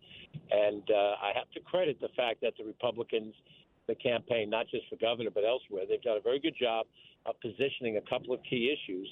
and 0.50 0.82
uh, 0.90 1.14
I 1.22 1.32
have 1.34 1.50
to 1.52 1.60
credit 1.60 2.00
the 2.00 2.08
fact 2.16 2.40
that 2.42 2.54
the 2.58 2.64
Republicans, 2.64 3.34
the 3.86 3.94
campaign, 3.94 4.50
not 4.50 4.66
just 4.68 4.84
for 4.88 4.96
governor 4.96 5.30
but 5.30 5.44
elsewhere, 5.44 5.84
they've 5.88 6.02
done 6.02 6.18
a 6.18 6.20
very 6.20 6.38
good 6.38 6.56
job 6.60 6.86
of 7.24 7.40
positioning 7.40 7.96
a 7.96 8.02
couple 8.02 8.34
of 8.34 8.40
key 8.48 8.74
issues. 8.74 9.08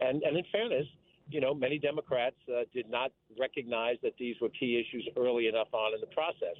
And 0.00 0.22
and 0.22 0.36
in 0.36 0.44
fairness, 0.52 0.86
you 1.30 1.40
know, 1.40 1.52
many 1.52 1.78
Democrats 1.78 2.36
uh, 2.48 2.62
did 2.72 2.88
not 2.88 3.10
recognize 3.38 3.96
that 4.02 4.12
these 4.18 4.36
were 4.40 4.50
key 4.50 4.78
issues 4.78 5.08
early 5.16 5.48
enough 5.48 5.68
on 5.72 5.94
in 5.94 6.00
the 6.00 6.14
process, 6.14 6.56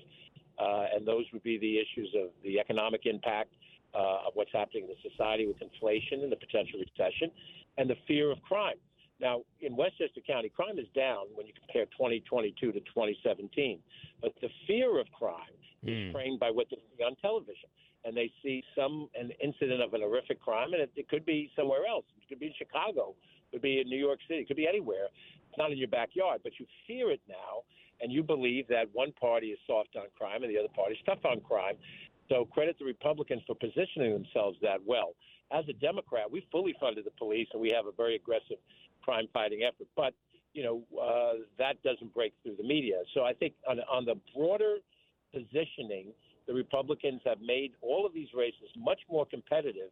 uh, 0.58 0.96
and 0.96 1.06
those 1.06 1.26
would 1.32 1.44
be 1.44 1.58
the 1.58 1.78
issues 1.78 2.12
of 2.16 2.30
the 2.42 2.58
economic 2.58 3.02
impact. 3.04 3.50
Uh, 3.94 4.28
of 4.28 4.32
what's 4.34 4.52
happening 4.52 4.84
in 4.84 4.90
the 4.90 5.10
society 5.10 5.46
with 5.46 5.56
inflation 5.62 6.22
and 6.22 6.30
the 6.30 6.36
potential 6.36 6.78
recession, 6.78 7.30
and 7.78 7.88
the 7.88 7.96
fear 8.06 8.30
of 8.30 8.40
crime. 8.42 8.76
Now, 9.20 9.42
in 9.60 9.74
Westchester 9.76 10.20
County, 10.26 10.48
crime 10.48 10.78
is 10.78 10.86
down 10.94 11.26
when 11.34 11.46
you 11.46 11.52
compare 11.52 11.86
2022 11.86 12.72
to 12.72 12.80
2017. 12.80 13.80
But 14.22 14.32
the 14.40 14.48
fear 14.66 15.00
of 15.00 15.06
crime 15.12 15.54
mm. 15.84 16.08
is 16.08 16.12
framed 16.12 16.38
by 16.38 16.50
what 16.50 16.66
they 16.70 16.76
see 16.76 17.02
on 17.02 17.16
television. 17.16 17.68
And 18.04 18.16
they 18.16 18.30
see 18.42 18.62
some 18.76 19.08
an 19.18 19.32
incident 19.42 19.82
of 19.82 19.92
an 19.92 20.00
horrific 20.02 20.40
crime, 20.40 20.72
and 20.72 20.82
it, 20.82 20.92
it 20.94 21.08
could 21.08 21.26
be 21.26 21.50
somewhere 21.56 21.84
else. 21.86 22.04
It 22.16 22.28
could 22.28 22.38
be 22.38 22.46
in 22.46 22.54
Chicago. 22.56 23.14
It 23.48 23.56
could 23.56 23.62
be 23.62 23.80
in 23.80 23.88
New 23.88 23.98
York 23.98 24.20
City. 24.28 24.40
It 24.40 24.46
could 24.46 24.56
be 24.56 24.68
anywhere. 24.68 25.06
It's 25.48 25.58
not 25.58 25.72
in 25.72 25.78
your 25.78 25.88
backyard, 25.88 26.40
but 26.44 26.52
you 26.58 26.66
fear 26.86 27.10
it 27.10 27.20
now. 27.28 27.64
and 28.00 28.12
you 28.12 28.22
believe 28.22 28.68
that 28.68 28.86
one 28.92 29.12
party 29.12 29.48
is 29.48 29.58
soft 29.66 29.96
on 29.96 30.04
crime 30.16 30.44
and 30.44 30.54
the 30.54 30.58
other 30.58 30.72
party 30.74 30.94
is 30.94 31.00
tough 31.04 31.24
on 31.24 31.40
crime. 31.40 31.74
So 32.28 32.44
credit 32.44 32.76
the 32.78 32.84
Republicans 32.84 33.42
for 33.46 33.54
positioning 33.54 34.12
themselves 34.12 34.56
that 34.62 34.78
well. 34.84 35.14
As 35.50 35.64
a 35.68 35.72
Democrat, 35.72 36.30
we 36.30 36.46
fully 36.52 36.74
funded 36.78 37.04
the 37.06 37.10
police 37.18 37.48
and 37.52 37.60
we 37.60 37.72
have 37.74 37.86
a 37.86 37.92
very 37.92 38.16
aggressive 38.16 38.58
crime 39.08 39.26
fighting 39.32 39.60
effort. 39.62 39.88
But 39.96 40.12
you 40.52 40.62
know 40.62 40.82
uh, 41.00 41.44
that 41.58 41.82
doesn't 41.82 42.12
break 42.12 42.34
through 42.42 42.56
the 42.56 42.68
media. 42.74 43.00
So 43.14 43.24
I 43.24 43.32
think 43.32 43.54
on, 43.68 43.80
on 43.90 44.04
the 44.04 44.16
broader 44.36 44.76
positioning, 45.32 46.12
the 46.46 46.54
Republicans 46.54 47.20
have 47.24 47.40
made 47.40 47.72
all 47.80 48.04
of 48.04 48.12
these 48.12 48.28
races 48.36 48.68
much 48.76 49.00
more 49.10 49.24
competitive 49.26 49.90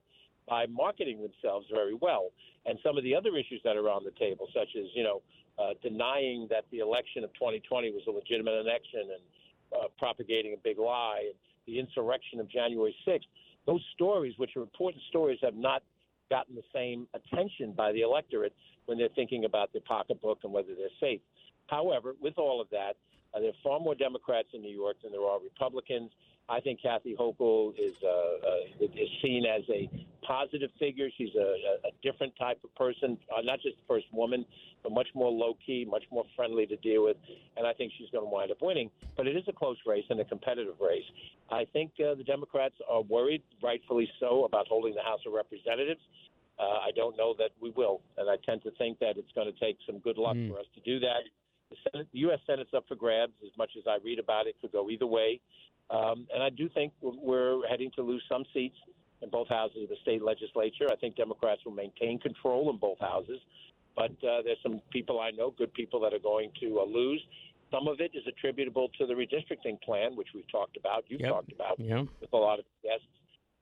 by 0.49 0.67
marketing 0.67 1.21
themselves 1.23 1.67
very 1.73 1.97
well. 2.01 2.31
And 2.67 2.79
some 2.85 2.97
of 2.97 3.05
the 3.05 3.15
other 3.15 3.37
issues 3.37 3.61
that 3.65 3.77
are 3.77 3.89
on 3.89 4.05
the 4.05 4.13
table, 4.19 4.49
such 4.53 4.69
as 4.77 4.87
you 4.95 5.03
know 5.03 5.23
uh, 5.59 5.73
denying 5.83 6.47
that 6.51 6.65
the 6.71 6.81
election 6.81 7.25
of 7.25 7.33
2020 7.35 7.91
was 7.93 8.03
a 8.09 8.11
legitimate 8.11 8.61
election 8.61 9.17
and 9.17 9.23
uh, 9.73 9.89
propagating 9.99 10.53
a 10.53 10.61
big 10.63 10.79
lie, 10.79 11.23
and 11.25 11.35
the 11.67 11.81
insurrection 11.81 12.39
of 12.39 12.49
January 12.49 12.95
6th, 13.07 13.27
those 13.67 13.83
stories, 13.95 14.35
which 14.37 14.57
are 14.57 14.63
important 14.63 15.03
stories, 15.09 15.39
have 15.43 15.57
not 15.57 15.83
gotten 16.30 16.54
the 16.54 16.62
same 16.75 17.06
attention 17.14 17.73
by 17.73 17.92
the 17.92 18.02
electorate 18.02 18.54
when 18.87 18.99
they're 18.99 19.09
thinking 19.14 19.45
about 19.45 19.73
their 19.73 19.83
pocketbook 19.83 20.38
and 20.45 20.52
whether 20.52 20.75
they're 20.76 20.88
safe. 21.00 21.21
However, 21.66 22.14
with 22.21 22.38
all 22.38 22.61
of 22.61 22.68
that, 22.71 22.95
uh, 23.35 23.40
there 23.40 23.50
are 23.50 23.62
far 23.62 23.80
more 23.80 23.95
Democrats 23.95 24.49
in 24.54 24.62
New 24.62 24.75
York 24.75 24.97
than 25.02 25.12
there 25.12 25.23
are 25.23 25.38
Republicans. 25.40 26.11
I 26.49 26.61
think 26.61 26.81
Kathy 26.81 27.17
Hochul 27.19 27.73
is 27.73 27.95
uh, 28.05 28.09
uh, 28.09 28.85
is 28.85 29.09
seen 29.23 29.45
as 29.47 29.62
a 29.69 29.91
positive 30.26 30.71
figure. 30.79 31.09
She's 31.17 31.35
a, 31.35 31.88
a 31.88 31.91
different 32.03 32.35
type 32.38 32.59
of 32.62 32.75
person, 32.75 33.19
uh, 33.37 33.43
not 33.43 33.61
just 33.61 33.76
the 33.76 33.87
first 33.88 34.07
woman, 34.12 34.45
but 34.83 34.93
much 34.93 35.09
more 35.15 35.31
low 35.31 35.55
key, 35.65 35.87
much 35.88 36.05
more 36.11 36.25
friendly 36.37 36.67
to 36.67 36.76
deal 36.76 37.05
with. 37.05 37.17
And 37.57 37.67
I 37.67 37.73
think 37.73 37.93
she's 37.99 38.11
going 38.11 38.25
to 38.25 38.31
wind 38.31 38.50
up 38.50 38.59
winning. 38.61 38.91
But 39.17 39.26
it 39.26 39.37
is 39.37 39.45
a 39.49 39.53
close 39.53 39.76
race 39.87 40.05
and 40.09 40.21
a 40.21 40.25
competitive 40.25 40.76
race. 40.81 41.05
I 41.50 41.67
think 41.73 41.93
uh, 41.99 42.15
the 42.15 42.25
Democrats 42.25 42.75
are 42.88 43.03
worried, 43.03 43.43
rightfully 43.62 44.09
so, 44.21 44.45
about 44.45 44.69
holding 44.69 44.95
the 44.95 45.03
House 45.03 45.21
of 45.26 45.33
Representatives. 45.33 46.00
Uh, 46.59 46.79
I 46.87 46.91
don't 46.95 47.17
know 47.19 47.35
that 47.38 47.50
we 47.61 47.71
will, 47.71 48.00
and 48.17 48.31
I 48.31 48.37
tend 48.47 48.62
to 48.62 48.71
think 48.79 48.99
that 49.00 49.19
it's 49.19 49.31
going 49.35 49.53
to 49.53 49.61
take 49.61 49.76
some 49.85 49.99
good 49.99 50.17
luck 50.17 50.37
mm. 50.37 50.50
for 50.50 50.59
us 50.59 50.67
to 50.75 50.81
do 50.81 50.99
that. 51.00 51.21
The, 51.71 51.76
Senate, 51.91 52.09
the 52.12 52.21
U.S. 52.21 52.38
Senate's 52.47 52.73
up 52.75 52.85
for 52.88 52.95
grabs. 52.95 53.33
As 53.45 53.53
much 53.59 53.73
as 53.76 53.85
I 53.87 53.99
read 54.03 54.19
about 54.19 54.47
it, 54.47 54.55
could 54.61 54.73
go 54.73 54.88
either 54.88 55.07
way. 55.07 55.41
Um, 55.90 56.26
and 56.35 56.43
I 56.43 56.50
do 56.50 56.69
think 56.69 56.93
we're 57.00 57.66
heading 57.69 57.90
to 57.97 58.02
lose 58.02 58.23
some 58.28 58.45
seats 58.52 58.76
in 59.23 59.31
both 59.31 59.49
houses 59.49 59.85
of 59.85 59.88
the 59.88 59.97
state 60.02 60.23
legislature. 60.23 60.87
I 60.90 60.97
think 60.97 61.16
Democrats 61.16 61.61
will 61.64 61.73
maintain 61.73 62.19
control 62.19 62.71
in 62.71 62.76
both 62.76 62.99
houses, 63.00 63.40
but 63.95 64.11
uh, 64.25 64.43
there's 64.45 64.59
some 64.62 64.81
people 64.90 65.21
I 65.21 65.31
know, 65.31 65.55
good 65.57 65.73
people, 65.75 66.00
that 66.00 66.12
are 66.12 66.19
going 66.19 66.50
to 66.61 66.81
uh, 66.81 66.85
lose. 66.85 67.23
Some 67.71 67.88
of 67.88 68.00
it 68.00 68.12
is 68.14 68.23
attributable 68.28 68.90
to 68.99 69.07
the 69.07 69.14
redistricting 69.14 69.81
plan, 69.83 70.16
which 70.16 70.28
we've 70.35 70.50
talked 70.50 70.76
about. 70.76 71.05
You've 71.09 71.21
yep. 71.21 71.31
talked 71.31 71.52
about 71.52 71.81
with 72.21 72.33
a 72.33 72.37
lot 72.37 72.59
of 72.59 72.64
guests. 72.83 73.07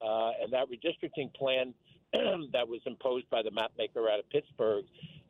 Uh, 0.02 0.32
and 0.42 0.52
that 0.52 0.66
redistricting 0.68 1.32
plan 1.34 1.72
that 2.52 2.68
was 2.68 2.80
imposed 2.86 3.28
by 3.30 3.42
the 3.42 3.50
mapmaker 3.50 4.10
out 4.10 4.18
of 4.18 4.28
Pittsburgh 4.30 4.84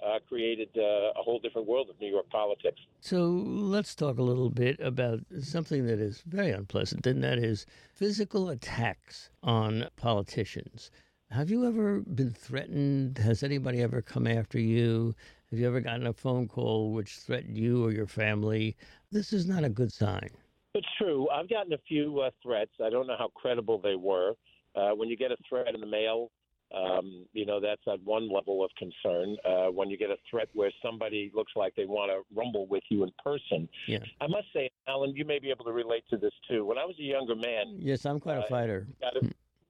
uh, 0.04 0.18
created 0.28 0.68
uh, 0.76 1.18
a 1.18 1.22
whole 1.22 1.38
different 1.38 1.66
world 1.66 1.88
of 1.90 2.00
New 2.00 2.10
York 2.10 2.28
politics. 2.30 2.80
So 3.00 3.26
let's 3.26 3.94
talk 3.94 4.18
a 4.18 4.22
little 4.22 4.50
bit 4.50 4.78
about 4.80 5.20
something 5.40 5.86
that 5.86 5.98
is 5.98 6.22
very 6.26 6.50
unpleasant, 6.50 7.06
and 7.06 7.22
that 7.22 7.38
is 7.38 7.66
physical 7.92 8.48
attacks 8.48 9.30
on 9.42 9.88
politicians. 9.96 10.90
Have 11.30 11.50
you 11.50 11.66
ever 11.66 12.00
been 12.00 12.30
threatened? 12.30 13.18
Has 13.18 13.42
anybody 13.42 13.80
ever 13.80 14.02
come 14.02 14.26
after 14.26 14.58
you? 14.58 15.14
Have 15.50 15.58
you 15.58 15.66
ever 15.66 15.80
gotten 15.80 16.06
a 16.06 16.12
phone 16.12 16.48
call 16.48 16.92
which 16.92 17.16
threatened 17.16 17.56
you 17.56 17.84
or 17.84 17.92
your 17.92 18.06
family? 18.06 18.76
This 19.10 19.32
is 19.32 19.46
not 19.46 19.64
a 19.64 19.68
good 19.68 19.92
sign. 19.92 20.28
It's 20.74 20.86
true. 20.98 21.28
I've 21.30 21.48
gotten 21.48 21.72
a 21.72 21.78
few 21.88 22.20
uh, 22.20 22.30
threats. 22.42 22.72
I 22.84 22.90
don't 22.90 23.06
know 23.06 23.16
how 23.18 23.28
credible 23.34 23.80
they 23.80 23.94
were. 23.94 24.34
Uh, 24.74 24.90
when 24.90 25.08
you 25.08 25.16
get 25.16 25.30
a 25.30 25.36
threat 25.48 25.72
in 25.72 25.80
the 25.80 25.86
mail, 25.86 26.30
um, 26.74 27.26
you 27.32 27.46
know, 27.46 27.60
that's 27.60 27.82
at 27.90 28.02
one 28.02 28.32
level 28.32 28.64
of 28.64 28.70
concern. 28.76 29.36
Uh, 29.44 29.66
when 29.70 29.90
you 29.90 29.96
get 29.96 30.10
a 30.10 30.16
threat 30.30 30.48
where 30.54 30.70
somebody 30.82 31.30
looks 31.34 31.52
like 31.56 31.74
they 31.76 31.84
want 31.86 32.10
to 32.10 32.22
rumble 32.34 32.66
with 32.66 32.82
you 32.88 33.04
in 33.04 33.12
person. 33.22 33.68
Yeah. 33.86 33.98
I 34.20 34.26
must 34.26 34.46
say, 34.52 34.70
Alan, 34.88 35.14
you 35.14 35.24
may 35.24 35.38
be 35.38 35.50
able 35.50 35.64
to 35.66 35.72
relate 35.72 36.04
to 36.10 36.16
this 36.16 36.32
too. 36.48 36.64
When 36.64 36.78
I 36.78 36.84
was 36.84 36.96
a 36.98 37.02
younger 37.02 37.36
man. 37.36 37.76
Yes, 37.78 38.04
I'm 38.04 38.20
quite 38.20 38.38
uh, 38.38 38.42
a 38.42 38.48
fighter. 38.48 38.86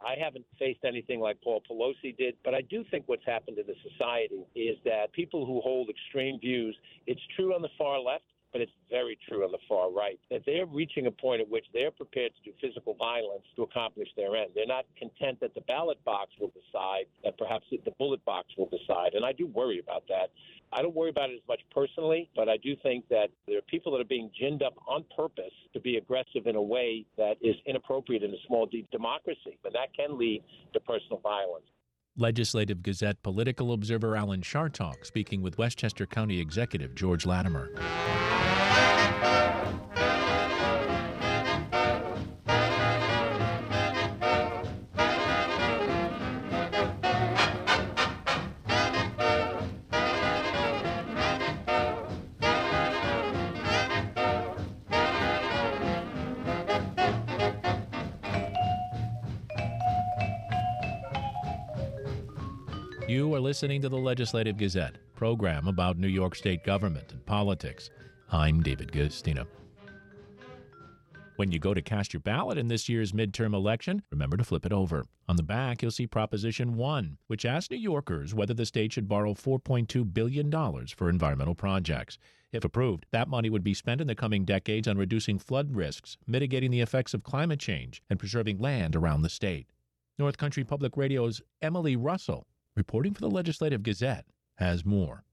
I 0.00 0.16
haven't 0.22 0.44
faced 0.58 0.80
anything 0.84 1.20
like 1.20 1.40
Paul 1.42 1.62
Pelosi 1.68 2.16
did, 2.16 2.36
but 2.44 2.54
I 2.54 2.60
do 2.60 2.84
think 2.90 3.04
what's 3.06 3.24
happened 3.24 3.58
in 3.58 3.66
the 3.66 3.74
society 3.90 4.44
is 4.54 4.76
that 4.84 5.12
people 5.12 5.46
who 5.46 5.60
hold 5.62 5.88
extreme 5.88 6.38
views, 6.38 6.76
it's 7.06 7.22
true 7.36 7.54
on 7.54 7.62
the 7.62 7.70
far 7.78 7.98
left, 7.98 8.24
but 8.54 8.60
it's 8.60 8.72
very 8.88 9.18
true 9.28 9.44
on 9.44 9.50
the 9.50 9.58
far 9.68 9.90
right 9.90 10.18
that 10.30 10.42
they're 10.46 10.64
reaching 10.64 11.08
a 11.08 11.10
point 11.10 11.40
at 11.40 11.50
which 11.50 11.66
they're 11.74 11.90
prepared 11.90 12.30
to 12.36 12.50
do 12.50 12.56
physical 12.62 12.94
violence 12.94 13.42
to 13.56 13.64
accomplish 13.64 14.06
their 14.16 14.36
end. 14.36 14.50
They're 14.54 14.64
not 14.64 14.86
content 14.96 15.40
that 15.40 15.54
the 15.56 15.60
ballot 15.62 16.02
box 16.04 16.30
will 16.40 16.52
decide, 16.54 17.06
that 17.24 17.36
perhaps 17.36 17.66
the 17.70 17.90
bullet 17.98 18.24
box 18.24 18.46
will 18.56 18.70
decide. 18.70 19.14
And 19.14 19.24
I 19.26 19.32
do 19.32 19.48
worry 19.48 19.80
about 19.80 20.04
that. 20.08 20.30
I 20.72 20.82
don't 20.82 20.94
worry 20.94 21.10
about 21.10 21.30
it 21.30 21.34
as 21.34 21.48
much 21.48 21.62
personally, 21.74 22.30
but 22.36 22.48
I 22.48 22.56
do 22.56 22.76
think 22.80 23.08
that 23.08 23.30
there 23.48 23.58
are 23.58 23.62
people 23.62 23.90
that 23.92 24.00
are 24.00 24.08
being 24.08 24.30
ginned 24.40 24.62
up 24.62 24.74
on 24.86 25.04
purpose 25.16 25.52
to 25.72 25.80
be 25.80 25.96
aggressive 25.96 26.46
in 26.46 26.54
a 26.54 26.62
way 26.62 27.04
that 27.18 27.34
is 27.42 27.56
inappropriate 27.66 28.22
in 28.22 28.30
a 28.30 28.40
small 28.46 28.66
d 28.66 28.86
democracy, 28.92 29.58
and 29.64 29.74
that 29.74 29.92
can 29.96 30.16
lead 30.16 30.44
to 30.74 30.80
personal 30.80 31.18
violence. 31.18 31.66
Legislative 32.16 32.80
Gazette 32.80 33.20
political 33.24 33.72
observer 33.72 34.14
Alan 34.14 34.40
Chartock 34.40 35.04
speaking 35.04 35.42
with 35.42 35.58
Westchester 35.58 36.06
County 36.06 36.38
Executive 36.38 36.94
George 36.94 37.26
Latimer. 37.26 37.70
Are 63.34 63.40
listening 63.40 63.82
to 63.82 63.88
the 63.88 63.96
Legislative 63.96 64.56
Gazette, 64.56 64.94
program 65.16 65.66
about 65.66 65.98
New 65.98 66.06
York 66.06 66.36
State 66.36 66.62
government 66.62 67.10
and 67.10 67.26
politics. 67.26 67.90
I'm 68.30 68.62
David 68.62 68.92
Guistina. 68.92 69.44
When 71.34 71.50
you 71.50 71.58
go 71.58 71.74
to 71.74 71.82
cast 71.82 72.12
your 72.12 72.20
ballot 72.20 72.58
in 72.58 72.68
this 72.68 72.88
year's 72.88 73.10
midterm 73.10 73.52
election, 73.52 74.04
remember 74.12 74.36
to 74.36 74.44
flip 74.44 74.64
it 74.64 74.72
over. 74.72 75.04
On 75.28 75.34
the 75.34 75.42
back, 75.42 75.82
you'll 75.82 75.90
see 75.90 76.06
Proposition 76.06 76.76
1, 76.76 77.18
which 77.26 77.44
asks 77.44 77.72
New 77.72 77.76
Yorkers 77.76 78.36
whether 78.36 78.54
the 78.54 78.64
state 78.64 78.92
should 78.92 79.08
borrow 79.08 79.34
$4.2 79.34 80.14
billion 80.14 80.48
for 80.96 81.08
environmental 81.08 81.56
projects. 81.56 82.18
If 82.52 82.64
approved, 82.64 83.04
that 83.10 83.26
money 83.26 83.50
would 83.50 83.64
be 83.64 83.74
spent 83.74 84.00
in 84.00 84.06
the 84.06 84.14
coming 84.14 84.44
decades 84.44 84.86
on 84.86 84.96
reducing 84.96 85.40
flood 85.40 85.74
risks, 85.74 86.18
mitigating 86.24 86.70
the 86.70 86.82
effects 86.82 87.14
of 87.14 87.24
climate 87.24 87.58
change, 87.58 88.00
and 88.08 88.16
preserving 88.16 88.58
land 88.58 88.94
around 88.94 89.22
the 89.22 89.28
state. 89.28 89.66
North 90.20 90.38
Country 90.38 90.62
Public 90.62 90.96
Radio's 90.96 91.42
Emily 91.60 91.96
Russell 91.96 92.46
reporting 92.76 93.14
for 93.14 93.20
the 93.20 93.30
Legislative 93.30 93.82
Gazette, 93.82 94.26
has 94.56 94.84
more. 94.84 95.24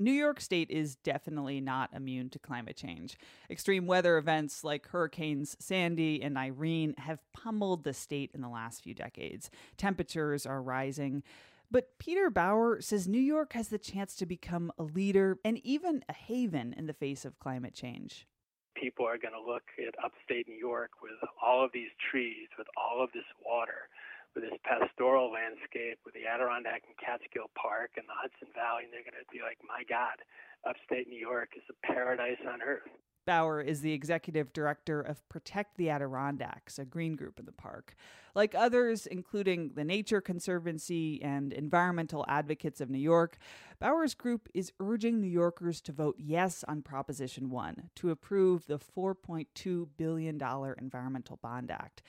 New 0.00 0.12
York 0.12 0.40
State 0.40 0.70
is 0.70 0.96
definitely 0.96 1.60
not 1.60 1.90
immune 1.94 2.30
to 2.30 2.38
climate 2.38 2.76
change. 2.76 3.18
Extreme 3.50 3.86
weather 3.86 4.16
events 4.16 4.64
like 4.64 4.88
Hurricanes 4.88 5.56
Sandy 5.60 6.22
and 6.22 6.38
Irene 6.38 6.94
have 6.96 7.20
pummeled 7.34 7.84
the 7.84 7.92
state 7.92 8.30
in 8.32 8.40
the 8.40 8.48
last 8.48 8.82
few 8.82 8.94
decades. 8.94 9.50
Temperatures 9.76 10.46
are 10.46 10.62
rising. 10.62 11.22
But 11.70 11.98
Peter 11.98 12.30
Bauer 12.30 12.80
says 12.80 13.06
New 13.06 13.20
York 13.20 13.52
has 13.52 13.68
the 13.68 13.78
chance 13.78 14.16
to 14.16 14.26
become 14.26 14.72
a 14.78 14.82
leader 14.82 15.38
and 15.44 15.58
even 15.64 16.02
a 16.08 16.14
haven 16.14 16.74
in 16.76 16.86
the 16.86 16.94
face 16.94 17.26
of 17.26 17.38
climate 17.38 17.74
change. 17.74 18.26
People 18.74 19.06
are 19.06 19.18
going 19.18 19.34
to 19.34 19.52
look 19.52 19.64
at 19.78 19.94
upstate 20.02 20.48
New 20.48 20.56
York 20.56 20.90
with 21.02 21.12
all 21.42 21.62
of 21.62 21.70
these 21.74 21.90
trees, 22.10 22.48
with 22.56 22.66
all 22.76 23.04
of 23.04 23.10
this 23.12 23.28
water, 23.44 23.90
with 24.34 24.44
this 24.44 24.58
pastoral 24.62 25.32
landscape 25.32 25.98
with 26.04 26.14
the 26.14 26.26
Adirondack 26.26 26.82
and 26.86 26.96
Catskill 26.98 27.50
Park 27.54 27.96
and 27.96 28.06
the 28.06 28.16
Hudson 28.16 28.48
Valley, 28.54 28.84
and 28.84 28.92
they're 28.92 29.06
going 29.06 29.18
to 29.18 29.28
be 29.32 29.42
like, 29.42 29.58
my 29.66 29.82
God, 29.88 30.22
upstate 30.66 31.08
New 31.08 31.18
York 31.18 31.50
is 31.56 31.64
a 31.70 31.76
paradise 31.86 32.40
on 32.46 32.62
earth. 32.62 32.88
Bauer 33.26 33.60
is 33.60 33.82
the 33.82 33.92
executive 33.92 34.52
director 34.52 35.00
of 35.00 35.28
Protect 35.28 35.76
the 35.76 35.90
Adirondacks, 35.90 36.78
a 36.78 36.84
green 36.84 37.16
group 37.16 37.38
in 37.38 37.44
the 37.44 37.52
park. 37.52 37.94
Like 38.34 38.54
others, 38.54 39.06
including 39.06 39.72
the 39.74 39.84
Nature 39.84 40.20
Conservancy 40.20 41.22
and 41.22 41.52
environmental 41.52 42.24
advocates 42.28 42.80
of 42.80 42.88
New 42.88 42.98
York, 42.98 43.36
Bauer's 43.78 44.14
group 44.14 44.48
is 44.54 44.72
urging 44.80 45.20
New 45.20 45.28
Yorkers 45.28 45.80
to 45.82 45.92
vote 45.92 46.16
yes 46.18 46.64
on 46.66 46.82
Proposition 46.82 47.50
1 47.50 47.90
to 47.96 48.10
approve 48.10 48.66
the 48.66 48.78
$4.2 48.78 49.88
billion 49.96 50.40
Environmental 50.78 51.38
Bond 51.42 51.70
Act. 51.70 52.02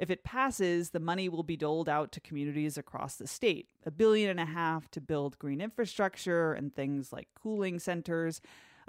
If 0.00 0.10
it 0.10 0.24
passes, 0.24 0.90
the 0.90 0.98
money 0.98 1.28
will 1.28 1.42
be 1.42 1.58
doled 1.58 1.88
out 1.88 2.10
to 2.12 2.20
communities 2.20 2.78
across 2.78 3.16
the 3.16 3.26
state 3.26 3.68
a 3.84 3.90
billion 3.90 4.30
and 4.30 4.40
a 4.40 4.46
half 4.46 4.90
to 4.92 5.00
build 5.00 5.38
green 5.38 5.60
infrastructure 5.60 6.54
and 6.54 6.74
things 6.74 7.12
like 7.12 7.28
cooling 7.34 7.78
centers, 7.78 8.40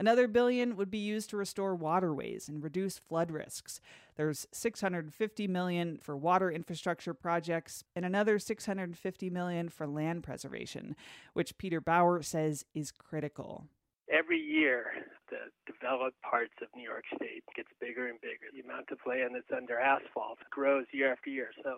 Another 0.02 0.28
billion 0.28 0.78
would 0.78 0.90
be 0.90 0.98
used 0.98 1.30
to 1.30 1.38
restore 1.38 1.76
waterways 1.76 2.50
and 2.50 2.64
reduce 2.64 2.98
flood 2.98 3.30
risks. 3.30 3.80
There's 4.16 4.48
650 4.52 5.48
million 5.48 6.00
for 6.02 6.18
water 6.18 6.52
infrastructure 6.52 7.14
projects 7.14 7.84
and 7.96 8.04
another 8.04 8.40
650 8.40 9.30
million 9.30 9.70
for 9.70 9.86
land 9.86 10.24
preservation, 10.24 10.96
which 11.34 11.56
Peter 11.60 11.80
Bauer 11.80 12.24
says 12.24 12.66
is 12.74 12.92
critical. 12.92 13.68
Every 14.12 14.40
year, 14.40 14.92
the 15.30 15.48
developed 15.72 16.22
parts 16.22 16.54
of 16.62 16.68
New 16.76 16.84
York 16.84 17.06
State 17.16 17.44
gets 17.56 17.70
bigger 17.80 18.08
and 18.08 18.20
bigger. 18.20 18.52
The 18.54 18.60
amount 18.62 18.92
of 18.92 19.00
land 19.08 19.36
that's 19.36 19.52
under 19.56 19.80
asphalt 19.80 20.40
grows 20.52 20.86
year 20.92 21.12
after 21.12 21.30
year. 21.30 21.52
So, 21.64 21.78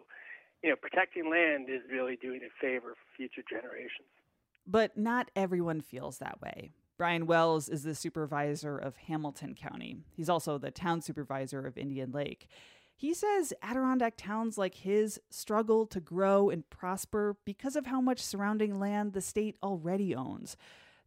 you 0.63 0.71
know, 0.71 0.75
protecting 0.75 1.29
land 1.29 1.69
is 1.69 1.81
really 1.91 2.15
doing 2.15 2.41
a 2.41 2.49
favor 2.59 2.95
for 2.95 3.15
future 3.15 3.43
generations. 3.47 4.09
But 4.65 4.97
not 4.97 5.29
everyone 5.35 5.81
feels 5.81 6.17
that 6.17 6.41
way. 6.41 6.71
Brian 6.97 7.27
Wells 7.27 7.69
is 7.69 7.83
the 7.83 7.93
supervisor 7.93 8.77
of 8.77 8.95
Hamilton 8.95 9.53
County. 9.53 9.97
He's 10.15 10.29
also 10.29 10.57
the 10.57 10.71
town 10.71 11.01
supervisor 11.01 11.65
of 11.65 11.77
Indian 11.77 12.11
Lake. 12.11 12.47
He 12.95 13.13
says 13.13 13.53
Adirondack 13.61 14.13
towns 14.17 14.57
like 14.57 14.75
his 14.75 15.19
struggle 15.29 15.85
to 15.87 15.99
grow 15.99 16.49
and 16.49 16.67
prosper 16.69 17.35
because 17.45 17.75
of 17.75 17.87
how 17.87 17.99
much 17.99 18.21
surrounding 18.21 18.79
land 18.79 19.13
the 19.13 19.21
state 19.21 19.57
already 19.61 20.15
owns. 20.15 20.55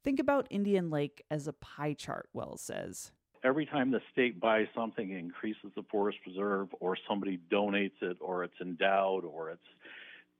Think 0.07 0.21
about 0.21 0.47
Indian 0.51 0.89
Lake 0.89 1.25
as 1.33 1.49
a 1.49 1.53
pie 1.53 1.93
chart, 1.93 2.29
Wells 2.33 2.61
says. 2.61 3.11
Every 3.43 3.67
time 3.67 3.91
the 3.91 4.01
state 4.13 4.39
buys 4.39 4.69
something, 4.73 5.11
it 5.11 5.19
increases 5.19 5.73
the 5.75 5.83
forest 5.91 6.19
reserve, 6.25 6.69
or 6.79 6.97
somebody 7.09 7.41
donates 7.51 8.01
it, 8.01 8.17
or 8.21 8.45
it's 8.45 8.55
endowed, 8.61 9.25
or 9.25 9.51
it's 9.51 9.67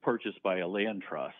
purchased 0.04 0.40
by 0.44 0.58
a 0.58 0.68
land 0.68 1.02
trust. 1.02 1.35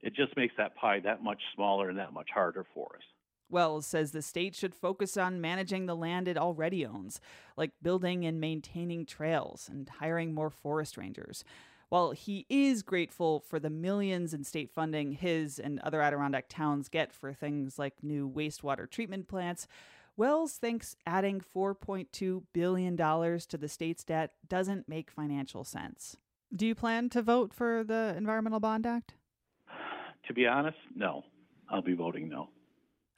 It 0.00 0.14
just 0.14 0.36
makes 0.36 0.54
that 0.58 0.76
pie 0.76 1.00
that 1.00 1.24
much 1.24 1.40
smaller 1.56 1.88
and 1.88 1.98
that 1.98 2.12
much 2.12 2.28
harder 2.32 2.64
for 2.72 2.86
us. 2.94 3.02
Wells 3.50 3.84
says 3.84 4.12
the 4.12 4.22
state 4.22 4.54
should 4.54 4.76
focus 4.76 5.16
on 5.16 5.40
managing 5.40 5.86
the 5.86 5.96
land 5.96 6.28
it 6.28 6.38
already 6.38 6.86
owns, 6.86 7.20
like 7.56 7.72
building 7.82 8.24
and 8.24 8.40
maintaining 8.40 9.06
trails 9.06 9.68
and 9.68 9.88
hiring 9.88 10.32
more 10.32 10.50
forest 10.50 10.96
rangers. 10.96 11.42
While 11.92 12.12
he 12.12 12.46
is 12.48 12.82
grateful 12.82 13.40
for 13.40 13.60
the 13.60 13.68
millions 13.68 14.32
in 14.32 14.44
state 14.44 14.70
funding 14.70 15.12
his 15.12 15.58
and 15.58 15.78
other 15.80 16.00
Adirondack 16.00 16.46
towns 16.48 16.88
get 16.88 17.12
for 17.12 17.34
things 17.34 17.78
like 17.78 18.02
new 18.02 18.26
wastewater 18.26 18.90
treatment 18.90 19.28
plants, 19.28 19.68
Wells 20.16 20.54
thinks 20.54 20.96
adding 21.06 21.42
$4.2 21.54 22.44
billion 22.54 22.96
to 22.96 23.58
the 23.58 23.68
state's 23.68 24.04
debt 24.04 24.30
doesn't 24.48 24.88
make 24.88 25.10
financial 25.10 25.64
sense. 25.64 26.16
Do 26.56 26.66
you 26.66 26.74
plan 26.74 27.10
to 27.10 27.20
vote 27.20 27.52
for 27.52 27.84
the 27.84 28.14
Environmental 28.16 28.60
Bond 28.60 28.86
Act? 28.86 29.12
To 30.28 30.32
be 30.32 30.46
honest, 30.46 30.78
no. 30.96 31.24
I'll 31.68 31.82
be 31.82 31.92
voting 31.92 32.26
no. 32.26 32.48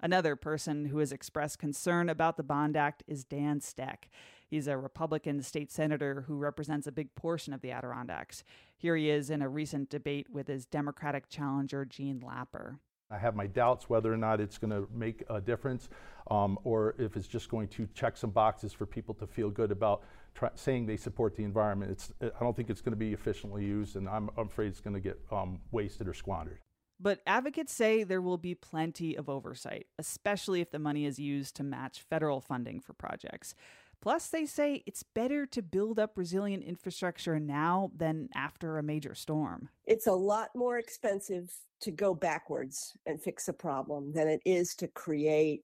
Another 0.00 0.34
person 0.34 0.86
who 0.86 0.98
has 0.98 1.12
expressed 1.12 1.60
concern 1.60 2.08
about 2.08 2.36
the 2.36 2.42
Bond 2.42 2.76
Act 2.76 3.04
is 3.06 3.24
Dan 3.24 3.60
Stec. 3.60 4.08
He's 4.54 4.68
a 4.68 4.78
Republican 4.78 5.42
state 5.42 5.72
senator 5.72 6.26
who 6.28 6.36
represents 6.36 6.86
a 6.86 6.92
big 6.92 7.12
portion 7.16 7.52
of 7.52 7.60
the 7.60 7.72
Adirondacks. 7.72 8.44
Here 8.76 8.94
he 8.94 9.10
is 9.10 9.28
in 9.28 9.42
a 9.42 9.48
recent 9.48 9.90
debate 9.90 10.30
with 10.30 10.46
his 10.46 10.64
Democratic 10.64 11.28
challenger, 11.28 11.84
Jean 11.84 12.20
Lapper. 12.20 12.78
I 13.10 13.18
have 13.18 13.34
my 13.34 13.48
doubts 13.48 13.90
whether 13.90 14.12
or 14.12 14.16
not 14.16 14.40
it's 14.40 14.56
going 14.56 14.70
to 14.70 14.88
make 14.94 15.24
a 15.28 15.40
difference 15.40 15.88
um, 16.30 16.56
or 16.62 16.94
if 17.00 17.16
it's 17.16 17.26
just 17.26 17.48
going 17.48 17.66
to 17.66 17.88
check 17.94 18.16
some 18.16 18.30
boxes 18.30 18.72
for 18.72 18.86
people 18.86 19.12
to 19.14 19.26
feel 19.26 19.50
good 19.50 19.72
about 19.72 20.04
try, 20.36 20.50
saying 20.54 20.86
they 20.86 20.98
support 20.98 21.34
the 21.34 21.42
environment. 21.42 21.90
It's, 21.90 22.12
I 22.20 22.38
don't 22.38 22.54
think 22.54 22.70
it's 22.70 22.80
going 22.80 22.92
to 22.92 22.96
be 22.96 23.12
efficiently 23.12 23.64
used, 23.64 23.96
and 23.96 24.08
I'm, 24.08 24.30
I'm 24.38 24.46
afraid 24.46 24.68
it's 24.68 24.80
going 24.80 24.94
to 24.94 25.00
get 25.00 25.18
um, 25.32 25.58
wasted 25.72 26.06
or 26.06 26.14
squandered. 26.14 26.60
But 27.00 27.22
advocates 27.26 27.74
say 27.74 28.04
there 28.04 28.22
will 28.22 28.38
be 28.38 28.54
plenty 28.54 29.16
of 29.16 29.28
oversight, 29.28 29.86
especially 29.98 30.60
if 30.60 30.70
the 30.70 30.78
money 30.78 31.06
is 31.06 31.18
used 31.18 31.56
to 31.56 31.64
match 31.64 32.00
federal 32.00 32.40
funding 32.40 32.78
for 32.78 32.92
projects. 32.92 33.56
Plus, 34.04 34.28
they 34.28 34.44
say 34.44 34.82
it's 34.84 35.02
better 35.02 35.46
to 35.46 35.62
build 35.62 35.98
up 35.98 36.18
resilient 36.18 36.62
infrastructure 36.62 37.40
now 37.40 37.90
than 37.96 38.28
after 38.34 38.76
a 38.76 38.82
major 38.82 39.14
storm. 39.14 39.70
It's 39.86 40.06
a 40.06 40.12
lot 40.12 40.50
more 40.54 40.76
expensive 40.76 41.50
to 41.80 41.90
go 41.90 42.12
backwards 42.12 42.92
and 43.06 43.18
fix 43.18 43.48
a 43.48 43.54
problem 43.54 44.12
than 44.12 44.28
it 44.28 44.42
is 44.44 44.74
to 44.74 44.88
create 44.88 45.62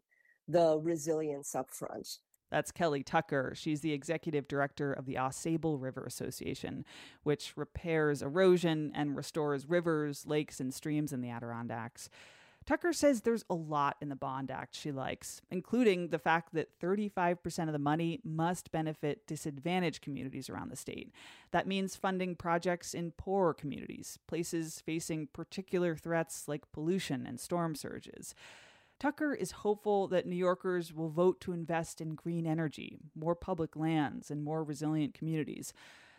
the 0.49 0.79
resilience 0.79 1.55
up 1.55 1.71
front. 1.71 2.17
That's 2.51 2.73
Kelly 2.73 3.03
Tucker. 3.03 3.53
She's 3.55 3.83
the 3.83 3.93
executive 3.93 4.49
director 4.49 4.91
of 4.91 5.05
the 5.05 5.17
AuSable 5.17 5.79
River 5.79 6.07
Association, 6.07 6.87
which 7.25 7.59
repairs 7.59 8.23
erosion 8.23 8.91
and 8.95 9.19
restores 9.19 9.69
rivers, 9.69 10.25
lakes, 10.27 10.61
and 10.61 10.73
streams 10.73 11.13
in 11.13 11.21
the 11.21 11.29
Adirondacks. 11.29 12.09
Tucker 12.71 12.93
says 12.93 13.23
there's 13.23 13.45
a 13.51 13.55
lot 13.55 13.97
in 14.01 14.11
the 14.11 14.15
Bond 14.15 14.49
Act 14.49 14.77
she 14.77 14.93
likes, 14.93 15.43
including 15.51 16.11
the 16.11 16.21
fact 16.21 16.55
that 16.55 16.79
35% 16.79 17.67
of 17.67 17.73
the 17.73 17.81
money 17.81 18.21
must 18.23 18.71
benefit 18.71 19.27
disadvantaged 19.27 20.03
communities 20.03 20.49
around 20.49 20.71
the 20.71 20.77
state. 20.77 21.13
That 21.51 21.67
means 21.67 21.97
funding 21.97 22.37
projects 22.37 22.95
in 22.95 23.11
poorer 23.11 23.55
communities, 23.55 24.21
places 24.29 24.81
facing 24.87 25.27
particular 25.33 25.97
threats 25.97 26.47
like 26.47 26.71
pollution 26.71 27.27
and 27.27 27.41
storm 27.41 27.75
surges. 27.75 28.37
Tucker 29.01 29.35
is 29.35 29.51
hopeful 29.51 30.07
that 30.07 30.27
New 30.27 30.37
Yorkers 30.37 30.95
will 30.95 31.11
vote 31.11 31.41
to 31.41 31.53
invest 31.53 32.01
in 32.01 32.15
green 32.15 32.47
energy, 32.47 32.99
more 33.17 33.35
public 33.35 33.75
lands, 33.75 34.31
and 34.31 34.45
more 34.45 34.63
resilient 34.63 35.13
communities. 35.13 35.73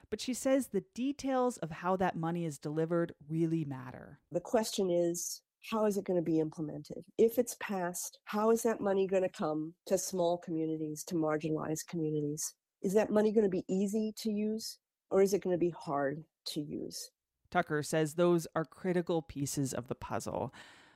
But 0.09 0.19
she 0.19 0.33
says 0.33 0.67
the 0.67 0.83
details 0.93 1.55
of 1.59 1.71
how 1.71 1.95
that 1.95 2.17
money 2.17 2.43
is 2.43 2.57
delivered 2.59 3.13
really 3.29 3.63
matter. 3.63 4.19
The 4.33 4.41
question 4.41 4.89
is 4.89 5.41
how 5.69 5.85
is 5.85 5.97
it 5.97 6.05
going 6.05 6.17
to 6.17 6.23
be 6.23 6.39
implemented? 6.39 7.03
If 7.17 7.37
it's 7.37 7.55
passed, 7.59 8.19
how 8.25 8.51
is 8.51 8.63
that 8.63 8.81
money 8.81 9.07
going 9.07 9.23
to 9.23 9.29
come 9.29 9.73
to 9.85 9.97
small 9.97 10.37
communities, 10.37 11.03
to 11.05 11.15
marginalized 11.15 11.87
communities? 11.87 12.53
Is 12.81 12.93
that 12.93 13.11
money 13.11 13.31
going 13.31 13.43
to 13.43 13.49
be 13.49 13.65
easy 13.67 14.13
to 14.17 14.31
use 14.31 14.79
or 15.11 15.21
is 15.21 15.33
it 15.33 15.43
going 15.43 15.53
to 15.53 15.59
be 15.59 15.73
hard 15.77 16.23
to 16.47 16.61
use? 16.61 17.11
Tucker 17.51 17.83
says 17.83 18.13
those 18.13 18.47
are 18.55 18.65
critical 18.65 19.21
pieces 19.21 19.73
of 19.73 19.87
the 19.87 19.95
puzzle. 19.95 20.53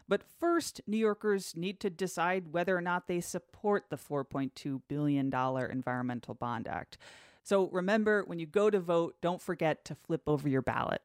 But 0.08 0.24
first, 0.40 0.82
New 0.88 0.98
Yorkers 0.98 1.56
need 1.56 1.80
to 1.82 1.90
decide 1.90 2.54
whether 2.54 2.76
or 2.78 2.82
not 2.82 3.08
they 3.08 3.22
support 3.22 3.86
the 3.90 3.98
$4.2 3.98 4.82
billion 4.88 5.34
Environmental 5.34 6.34
Bond 6.36 6.68
Act. 6.68 6.98
So 7.44 7.70
remember, 7.70 8.24
when 8.26 8.40
you 8.40 8.46
go 8.46 8.70
to 8.70 8.80
vote, 8.80 9.16
don't 9.22 9.42
forget 9.42 9.84
to 9.86 9.96
flip 9.96 10.24
over 10.28 10.48
your 10.48 10.62
ballot. 10.62 11.02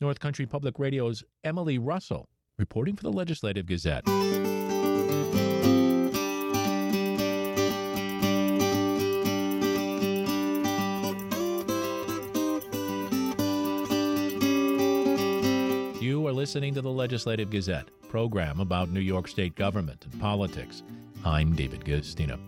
North 0.00 0.20
Country 0.20 0.46
Public 0.46 0.78
Radio's 0.78 1.24
Emily 1.44 1.78
Russell 1.78 2.28
reporting 2.58 2.96
for 2.96 3.02
the 3.02 3.12
Legislative 3.12 3.66
Gazette. 3.66 4.06
You 16.00 16.26
are 16.26 16.32
listening 16.32 16.74
to 16.74 16.82
the 16.82 16.90
Legislative 16.90 17.48
Gazette, 17.50 17.88
program 18.08 18.60
about 18.60 18.90
New 18.90 19.00
York 19.00 19.28
State 19.28 19.54
government 19.54 20.04
and 20.04 20.20
politics. 20.20 20.82
I'm 21.24 21.54
David 21.54 21.80
Guistina. 21.84 22.38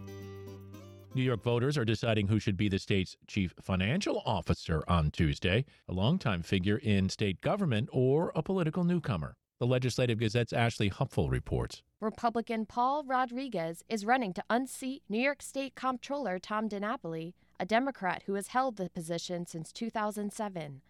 New 1.15 1.23
York 1.23 1.45
voters 1.45 1.79
are 1.79 1.85
deciding 1.85 2.27
who 2.27 2.41
should 2.41 2.57
be 2.57 2.69
the 2.69 2.79
state's 2.79 3.17
chief 3.29 3.55
financial 3.63 4.21
officer 4.27 4.83
on 4.89 5.13
Tuesday, 5.13 5.65
a 5.89 5.93
longtime 5.93 6.43
figure 6.43 6.79
in 6.79 7.09
state 7.09 7.41
government 7.41 7.89
or 7.93 8.33
a 8.35 8.43
political 8.43 8.83
newcomer. 8.83 9.37
The 9.65 9.71
Legislative 9.71 10.19
Gazette's 10.19 10.53
Ashley 10.53 10.91
Hupfl 10.91 11.31
reports. 11.31 11.83
Republican 11.99 12.67
Paul 12.67 13.03
Rodriguez 13.03 13.83
is 13.89 14.05
running 14.05 14.35
to 14.35 14.45
unseat 14.51 15.03
New 15.09 15.19
York 15.19 15.41
State 15.41 15.75
Comptroller 15.75 16.39
Tom 16.39 16.69
DiNapoli, 16.69 17.33
a 17.59 17.65
Democrat 17.65 18.25
who 18.27 18.35
has 18.35 18.49
held 18.49 18.77
the 18.77 18.91
position 18.91 19.47
since 19.47 19.73
2007. 19.73 20.83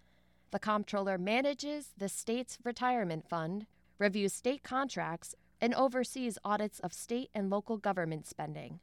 The 0.51 0.59
comptroller 0.59 1.19
manages 1.19 1.93
the 1.97 2.09
state's 2.09 2.59
retirement 2.65 3.29
fund, 3.29 3.67
reviews 4.01 4.33
state 4.33 4.65
contracts, 4.65 5.37
and 5.61 5.73
oversees 5.75 6.37
audits 6.45 6.81
of 6.81 6.93
state 6.93 7.31
and 7.33 7.51
local 7.51 7.77
government 7.77 8.27
spending. 8.27 8.81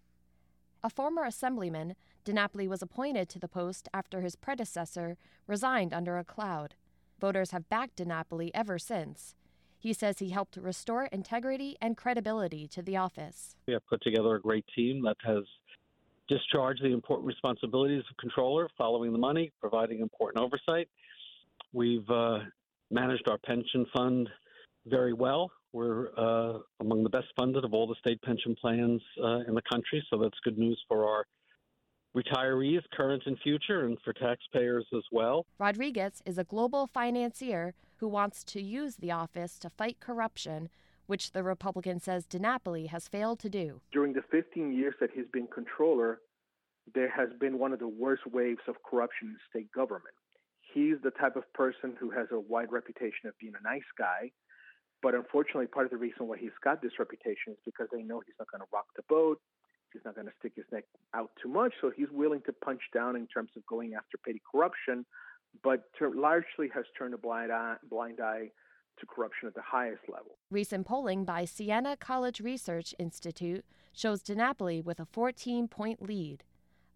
A 0.82 0.90
former 0.90 1.26
assemblyman, 1.26 1.98
DiNapoli 2.24 2.70
was 2.70 2.82
appointed 2.82 3.28
to 3.28 3.40
the 3.40 3.50
post 3.50 3.90
after 3.94 4.22
his 4.22 4.38
predecessor 4.38 5.18
resigned 5.48 5.94
under 5.94 6.18
a 6.18 6.24
cloud. 6.24 6.76
Voters 7.20 7.52
have 7.52 7.68
backed 7.68 7.98
DiNapoli 7.98 8.52
ever 8.54 8.80
since. 8.80 9.36
He 9.82 9.94
says 9.94 10.20
he 10.20 10.30
helped 10.30 10.58
restore 10.58 11.06
integrity 11.06 11.76
and 11.82 11.98
credibility 11.98 12.68
to 12.68 12.84
the 12.84 12.98
office. 12.98 13.56
We 13.68 13.74
have 13.74 13.86
put 13.88 14.04
together 14.04 14.36
a 14.36 14.40
great 14.40 14.64
team 14.76 15.02
that 15.06 15.18
has 15.24 15.44
discharged 16.30 16.84
the 16.84 16.94
important 16.94 17.28
responsibilities 17.28 18.04
of 18.08 18.16
controller, 18.18 18.70
following 18.78 19.12
the 19.12 19.18
money, 19.18 19.52
providing 19.60 20.00
important 20.00 20.44
oversight. 20.44 20.88
We've 21.74 22.08
uh, 22.12 22.40
managed 22.92 23.28
our 23.28 23.40
pension 23.40 23.88
fund 23.92 24.30
very 24.86 25.14
well. 25.14 25.52
We're 25.74 26.10
uh, 26.16 26.60
among 26.80 27.02
the 27.02 27.10
best 27.10 27.28
funded 27.36 27.66
of 27.66 27.74
all 27.74 27.88
the 27.88 27.96
state 27.96 28.22
pension 28.22 28.56
plans 28.62 29.02
uh, 29.24 29.40
in 29.48 29.56
the 29.56 29.64
country, 29.64 30.06
so 30.12 30.18
that's 30.20 30.38
good 30.44 30.60
news 30.60 30.80
for 30.88 31.10
our 31.10 31.26
retirees, 32.16 32.82
current 32.94 33.24
and 33.26 33.38
future, 33.40 33.86
and 33.86 33.98
for 34.04 34.14
taxpayers 34.14 34.86
as 34.96 35.04
well. 35.12 35.46
Rodriguez 35.60 36.22
is 36.26 36.38
a 36.38 36.44
global 36.44 36.88
financier 36.88 37.74
who 37.98 38.08
wants 38.08 38.44
to 38.44 38.62
use 38.62 38.96
the 38.98 39.12
office 39.12 39.60
to 39.60 39.70
fight 39.70 39.98
corruption 40.00 40.70
which 41.12 41.34
the 41.34 41.44
Republican 41.44 42.00
says 42.00 42.26
DiNapoli 42.26 42.88
has 42.88 43.10
failed 43.10 43.38
to 43.40 43.50
do. 43.50 43.82
During 43.92 44.14
the 44.14 44.24
15 44.32 44.72
years 44.72 44.96
that 45.02 45.10
he's 45.14 45.28
been 45.34 45.48
controller, 45.48 46.22
there 46.96 47.10
has 47.10 47.28
been 47.38 47.60
one 47.60 47.74
of 47.74 47.80
the 47.80 47.88
worst 47.88 48.26
waves 48.32 48.62
of 48.70 48.76
corruption 48.90 49.28
in 49.28 49.38
state 49.50 49.70
government. 49.74 50.16
He's 50.74 50.96
the 51.04 51.12
type 51.12 51.36
of 51.36 51.44
person 51.52 51.98
who 52.00 52.12
has 52.12 52.28
a 52.32 52.40
wide 52.40 52.72
reputation 52.72 53.28
of 53.28 53.38
being 53.40 53.52
a 53.60 53.64
nice 53.64 53.90
guy, 53.98 54.32
but 55.04 55.14
unfortunately, 55.14 55.68
part 55.68 55.86
of 55.86 55.92
the 55.92 55.98
reason 55.98 56.28
why 56.28 56.38
he's 56.38 56.56
got 56.64 56.82
this 56.82 56.98
reputation 56.98 57.52
is 57.52 57.58
because 57.66 57.88
they 57.92 58.04
know 58.04 58.22
he's 58.26 58.40
not 58.40 58.50
going 58.50 58.62
to 58.62 58.68
rock 58.72 58.86
the 58.96 59.04
boat. 59.10 59.42
He's 59.94 60.02
not 60.06 60.16
going 60.16 60.28
to 60.28 60.34
stick 60.40 60.54
his 60.56 60.66
neck 60.72 60.86
out 61.14 61.32
too 61.42 61.50
much, 61.50 61.74
so 61.82 61.92
he's 61.96 62.10
willing 62.12 62.42
to 62.46 62.54
punch 62.54 62.82
down 62.94 63.16
in 63.16 63.28
terms 63.28 63.52
of 63.56 63.66
going 63.66 63.94
after 63.94 64.18
petty 64.18 64.42
corruption, 64.50 65.06
but 65.64 65.84
ter- 65.98 66.14
largely 66.14 66.70
has 66.74 66.86
turned 66.98 67.14
a 67.14 67.18
blind 67.18 67.52
eye, 67.52 67.76
blind 67.90 68.20
eye 68.22 68.52
to 69.00 69.06
corruption 69.06 69.48
at 69.48 69.56
the 69.56 69.62
highest 69.62 70.02
level. 70.08 70.38
Recent 70.50 70.86
polling 70.86 71.26
by 71.26 71.46
Siena 71.46 71.98
College 71.98 72.40
Research 72.40 72.94
Institute 73.00 73.66
shows 73.94 74.24
DiNapoli 74.24 74.84
with 74.84 75.00
a 75.00 75.06
14 75.06 75.68
point 75.68 76.02
lead. 76.02 76.44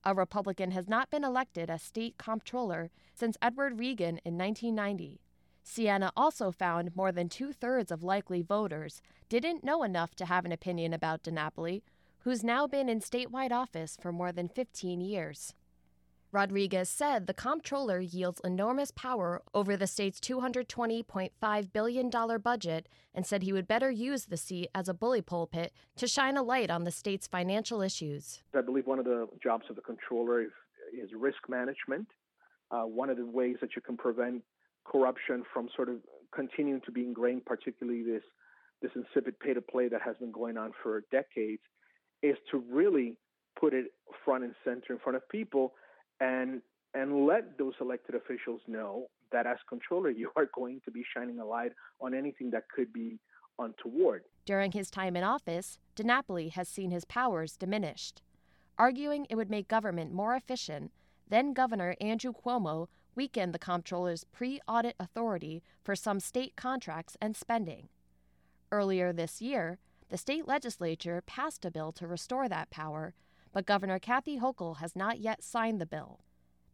A 0.04 0.14
Republican 0.14 0.72
has 0.72 0.88
not 0.88 1.10
been 1.10 1.24
elected 1.24 1.70
as 1.70 1.82
state 1.82 2.18
comptroller 2.18 2.92
since 3.14 3.38
Edward 3.42 3.80
Regan 3.80 4.20
in 4.24 4.38
1990. 4.38 5.20
Siena 5.64 6.12
also 6.16 6.52
found 6.52 6.96
more 6.96 7.12
than 7.12 7.28
two 7.28 7.52
thirds 7.52 7.92
of 7.92 8.04
likely 8.04 8.44
voters 8.44 9.02
didn't 9.30 9.64
know 9.64 9.82
enough 9.82 10.14
to 10.16 10.26
have 10.26 10.46
an 10.46 10.52
opinion 10.52 10.94
about 10.94 11.24
DiNapoli, 11.24 11.82
who's 12.26 12.44
now 12.44 12.66
been 12.66 12.90
in 12.90 13.00
statewide 13.00 13.52
office 13.52 13.96
for 14.02 14.12
more 14.12 14.32
than 14.32 14.50
15 14.50 15.00
years. 15.00 15.54
Rodriguez 16.32 16.90
said 16.90 17.28
the 17.28 17.36
comptroller 17.36 18.00
yields 18.00 18.42
enormous 18.44 18.90
power 18.90 19.44
over 19.54 19.78
the 19.78 19.86
state's 19.86 20.20
$220.5 20.20 21.72
billion 21.72 22.10
budget 22.40 22.90
and 23.14 23.26
said 23.26 23.44
he 23.44 23.54
would 23.54 23.68
better 23.68 23.92
use 23.92 24.26
the 24.26 24.38
seat 24.38 24.70
as 24.74 24.90
a 24.90 24.94
bully 24.94 25.22
pulpit 25.22 25.72
to 25.96 26.08
shine 26.08 26.36
a 26.36 26.42
light 26.42 26.72
on 26.72 26.84
the 26.84 26.92
state's 26.92 27.28
financial 27.28 27.84
issues. 27.84 28.42
I 28.58 28.62
believe 28.62 28.88
one 28.88 29.00
of 29.00 29.06
the 29.06 29.28
jobs 29.42 29.66
of 29.70 29.76
the 29.76 29.84
controller 29.84 30.42
is, 30.42 30.52
is 31.00 31.12
risk 31.16 31.48
management. 31.48 32.08
Uh, 32.72 32.82
one 32.82 33.12
of 33.12 33.18
the 33.18 33.26
ways 33.26 33.58
that 33.62 33.76
you 33.76 33.84
can 33.84 33.98
prevent 33.98 34.42
corruption 34.84 35.44
from 35.54 35.70
sort 35.76 35.90
of 35.90 35.98
continuing 36.34 36.82
to 36.86 36.92
be 36.92 37.04
ingrained, 37.04 37.46
particularly 37.46 38.02
this 38.02 38.24
this 38.82 38.92
insipid 38.94 39.40
pay 39.40 39.54
to 39.54 39.62
play 39.62 39.88
that 39.88 40.02
has 40.02 40.18
been 40.18 40.34
going 40.34 40.58
on 40.58 40.72
for 40.84 41.06
decades, 41.10 41.62
is 42.26 42.38
to 42.52 42.64
really 42.72 43.18
put 43.60 43.74
it 43.74 43.86
front 44.24 44.44
and 44.44 44.54
center 44.64 44.94
in 44.94 45.00
front 45.00 45.16
of 45.16 45.28
people 45.30 45.74
and 46.20 46.62
and 46.94 47.26
let 47.26 47.58
those 47.58 47.74
elected 47.82 48.16
officials 48.16 48.62
know 48.68 49.08
that 49.32 49.46
as 49.46 49.58
controller 49.68 50.10
you 50.10 50.32
are 50.36 50.48
going 50.56 50.82
to 50.86 50.92
be 50.92 51.04
shining 51.14 51.40
a 51.40 51.46
light 51.46 51.74
on 52.00 52.14
anything 52.14 52.50
that 52.52 52.64
could 52.74 52.92
be 52.94 53.20
untoward. 53.60 54.24
During 54.46 54.72
his 54.72 54.90
time 54.90 55.16
in 55.16 55.24
office, 55.24 55.78
DiNapoli 55.96 56.52
has 56.52 56.70
seen 56.70 56.92
his 56.92 57.04
powers 57.06 57.58
diminished. 57.58 58.22
Arguing 58.78 59.26
it 59.30 59.36
would 59.36 59.50
make 59.50 59.68
government 59.68 60.14
more 60.14 60.36
efficient, 60.36 60.92
then 61.28 61.54
Governor 61.54 61.96
Andrew 62.00 62.34
Cuomo 62.34 62.88
weakened 63.16 63.54
the 63.54 63.60
comptroller's 63.60 64.24
pre 64.24 64.60
audit 64.68 64.96
authority 65.00 65.64
for 65.84 65.96
some 65.96 66.20
state 66.20 66.56
contracts 66.56 67.18
and 67.22 67.36
spending. 67.36 67.90
Earlier 68.72 69.12
this 69.12 69.42
year, 69.42 69.80
the 70.15 70.19
state 70.19 70.47
legislature 70.47 71.21
passed 71.28 71.65
a 71.65 71.69
bill 71.69 71.91
to 71.91 72.08
restore 72.08 72.47
that 72.47 72.69
power, 72.69 73.13
but 73.51 73.65
Governor 73.65 73.99
Kathy 73.99 74.39
Hochul 74.39 74.78
has 74.78 74.95
not 74.95 75.19
yet 75.19 75.43
signed 75.43 75.82
the 75.82 75.86
bill. 75.86 76.21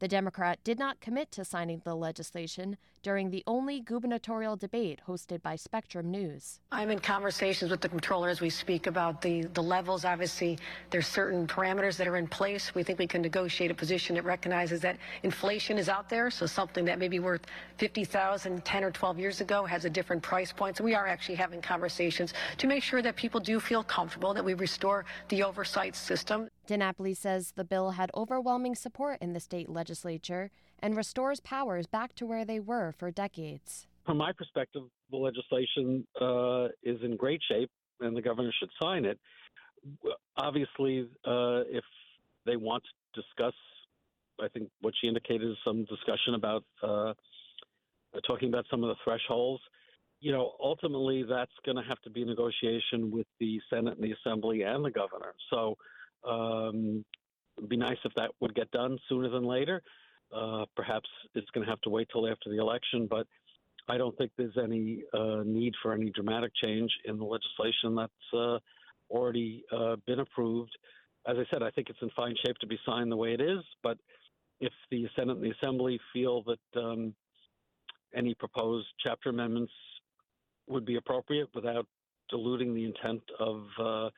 The 0.01 0.07
Democrat 0.07 0.57
did 0.63 0.79
not 0.79 0.99
commit 0.99 1.31
to 1.33 1.45
signing 1.45 1.83
the 1.85 1.93
legislation 1.93 2.75
during 3.03 3.29
the 3.29 3.43
only 3.45 3.81
gubernatorial 3.81 4.55
debate 4.55 4.99
hosted 5.07 5.43
by 5.43 5.55
Spectrum 5.55 6.09
News. 6.09 6.59
I'm 6.71 6.89
in 6.89 6.97
conversations 6.97 7.69
with 7.69 7.81
the 7.81 7.89
controller 7.89 8.29
as 8.29 8.41
we 8.41 8.49
speak 8.49 8.87
about 8.87 9.21
the, 9.21 9.43
the 9.53 9.61
levels. 9.61 10.03
Obviously, 10.03 10.57
there's 10.89 11.05
certain 11.05 11.45
parameters 11.45 11.97
that 11.97 12.07
are 12.07 12.17
in 12.17 12.25
place. 12.25 12.73
We 12.73 12.81
think 12.81 12.97
we 12.97 13.05
can 13.05 13.21
negotiate 13.21 13.69
a 13.69 13.75
position 13.75 14.15
that 14.15 14.25
recognizes 14.25 14.81
that 14.81 14.97
inflation 15.21 15.77
is 15.77 15.87
out 15.87 16.09
there, 16.09 16.31
so 16.31 16.47
something 16.47 16.83
that 16.85 16.97
may 16.97 17.07
be 17.07 17.19
worth 17.19 17.41
50,000 17.77 18.65
10 18.65 18.83
or 18.83 18.89
12 18.89 19.19
years 19.19 19.39
ago 19.39 19.65
has 19.65 19.85
a 19.85 19.89
different 19.89 20.23
price 20.23 20.51
point. 20.51 20.77
So 20.77 20.83
we 20.83 20.95
are 20.95 21.05
actually 21.05 21.35
having 21.35 21.61
conversations 21.61 22.33
to 22.57 22.65
make 22.65 22.81
sure 22.81 23.03
that 23.03 23.15
people 23.15 23.39
do 23.39 23.59
feel 23.59 23.83
comfortable 23.83 24.33
that 24.33 24.43
we 24.43 24.55
restore 24.55 25.05
the 25.29 25.43
oversight 25.43 25.95
system. 25.95 26.49
DiNapoli 26.71 27.15
says 27.15 27.51
the 27.55 27.65
bill 27.65 27.91
had 27.91 28.09
overwhelming 28.15 28.75
support 28.75 29.17
in 29.21 29.33
the 29.33 29.39
state 29.39 29.69
legislature 29.69 30.49
and 30.79 30.95
restores 30.95 31.41
powers 31.41 31.85
back 31.85 32.15
to 32.15 32.25
where 32.25 32.45
they 32.45 32.59
were 32.59 32.93
for 32.93 33.11
decades. 33.11 33.87
From 34.05 34.17
my 34.17 34.31
perspective, 34.31 34.83
the 35.11 35.17
legislation 35.17 36.07
uh, 36.19 36.67
is 36.81 36.97
in 37.03 37.17
great 37.17 37.41
shape 37.47 37.69
and 37.99 38.15
the 38.15 38.21
governor 38.21 38.51
should 38.57 38.69
sign 38.81 39.05
it. 39.05 39.19
Obviously, 40.37 41.09
uh, 41.25 41.67
if 41.69 41.83
they 42.45 42.55
want 42.55 42.83
to 43.13 43.21
discuss, 43.21 43.53
I 44.41 44.47
think 44.47 44.69
what 44.79 44.93
she 44.99 45.07
indicated 45.07 45.49
is 45.51 45.57
some 45.65 45.85
discussion 45.85 46.35
about 46.35 46.63
uh, 46.81 47.13
talking 48.25 48.49
about 48.49 48.65
some 48.71 48.83
of 48.83 48.89
the 48.89 48.95
thresholds. 49.03 49.61
You 50.19 50.31
know, 50.31 50.53
ultimately, 50.63 51.23
that's 51.23 51.51
going 51.65 51.77
to 51.77 51.83
have 51.83 51.99
to 52.03 52.09
be 52.09 52.23
negotiation 52.23 53.11
with 53.11 53.27
the 53.39 53.59
Senate 53.69 53.97
and 53.97 54.03
the 54.03 54.13
Assembly 54.13 54.61
and 54.61 54.85
the 54.85 54.91
governor. 54.91 55.33
So, 55.49 55.75
um, 56.27 57.03
it'd 57.57 57.69
be 57.69 57.77
nice 57.77 57.97
if 58.03 58.13
that 58.15 58.31
would 58.39 58.55
get 58.55 58.71
done 58.71 58.97
sooner 59.09 59.29
than 59.29 59.43
later. 59.43 59.81
Uh, 60.33 60.65
perhaps 60.75 61.09
it's 61.35 61.49
going 61.51 61.65
to 61.65 61.69
have 61.69 61.81
to 61.81 61.89
wait 61.89 62.07
till 62.11 62.27
after 62.27 62.49
the 62.49 62.57
election, 62.57 63.07
but 63.09 63.27
I 63.89 63.97
don't 63.97 64.17
think 64.17 64.31
there's 64.37 64.57
any 64.61 65.03
uh, 65.13 65.41
need 65.45 65.73
for 65.81 65.93
any 65.93 66.09
dramatic 66.11 66.51
change 66.55 66.89
in 67.05 67.17
the 67.17 67.25
legislation 67.25 67.95
that's 67.95 68.33
uh, 68.33 68.59
already 69.09 69.63
uh, 69.71 69.97
been 70.07 70.19
approved. 70.19 70.71
As 71.27 71.35
I 71.37 71.43
said, 71.51 71.61
I 71.61 71.69
think 71.71 71.89
it's 71.89 71.99
in 72.01 72.09
fine 72.15 72.35
shape 72.45 72.57
to 72.59 72.67
be 72.67 72.79
signed 72.85 73.11
the 73.11 73.17
way 73.17 73.33
it 73.33 73.41
is, 73.41 73.59
but 73.83 73.97
if 74.59 74.71
the 74.89 75.07
Senate 75.15 75.37
and 75.37 75.43
the 75.43 75.53
Assembly 75.61 75.99
feel 76.13 76.43
that 76.43 76.79
um, 76.79 77.13
any 78.15 78.33
proposed 78.35 78.87
chapter 79.03 79.29
amendments 79.29 79.73
would 80.67 80.85
be 80.85 80.95
appropriate 80.95 81.49
without 81.53 81.85
diluting 82.29 82.73
the 82.73 82.85
intent 82.85 83.21
of 83.39 83.63
uh, 83.79 84.09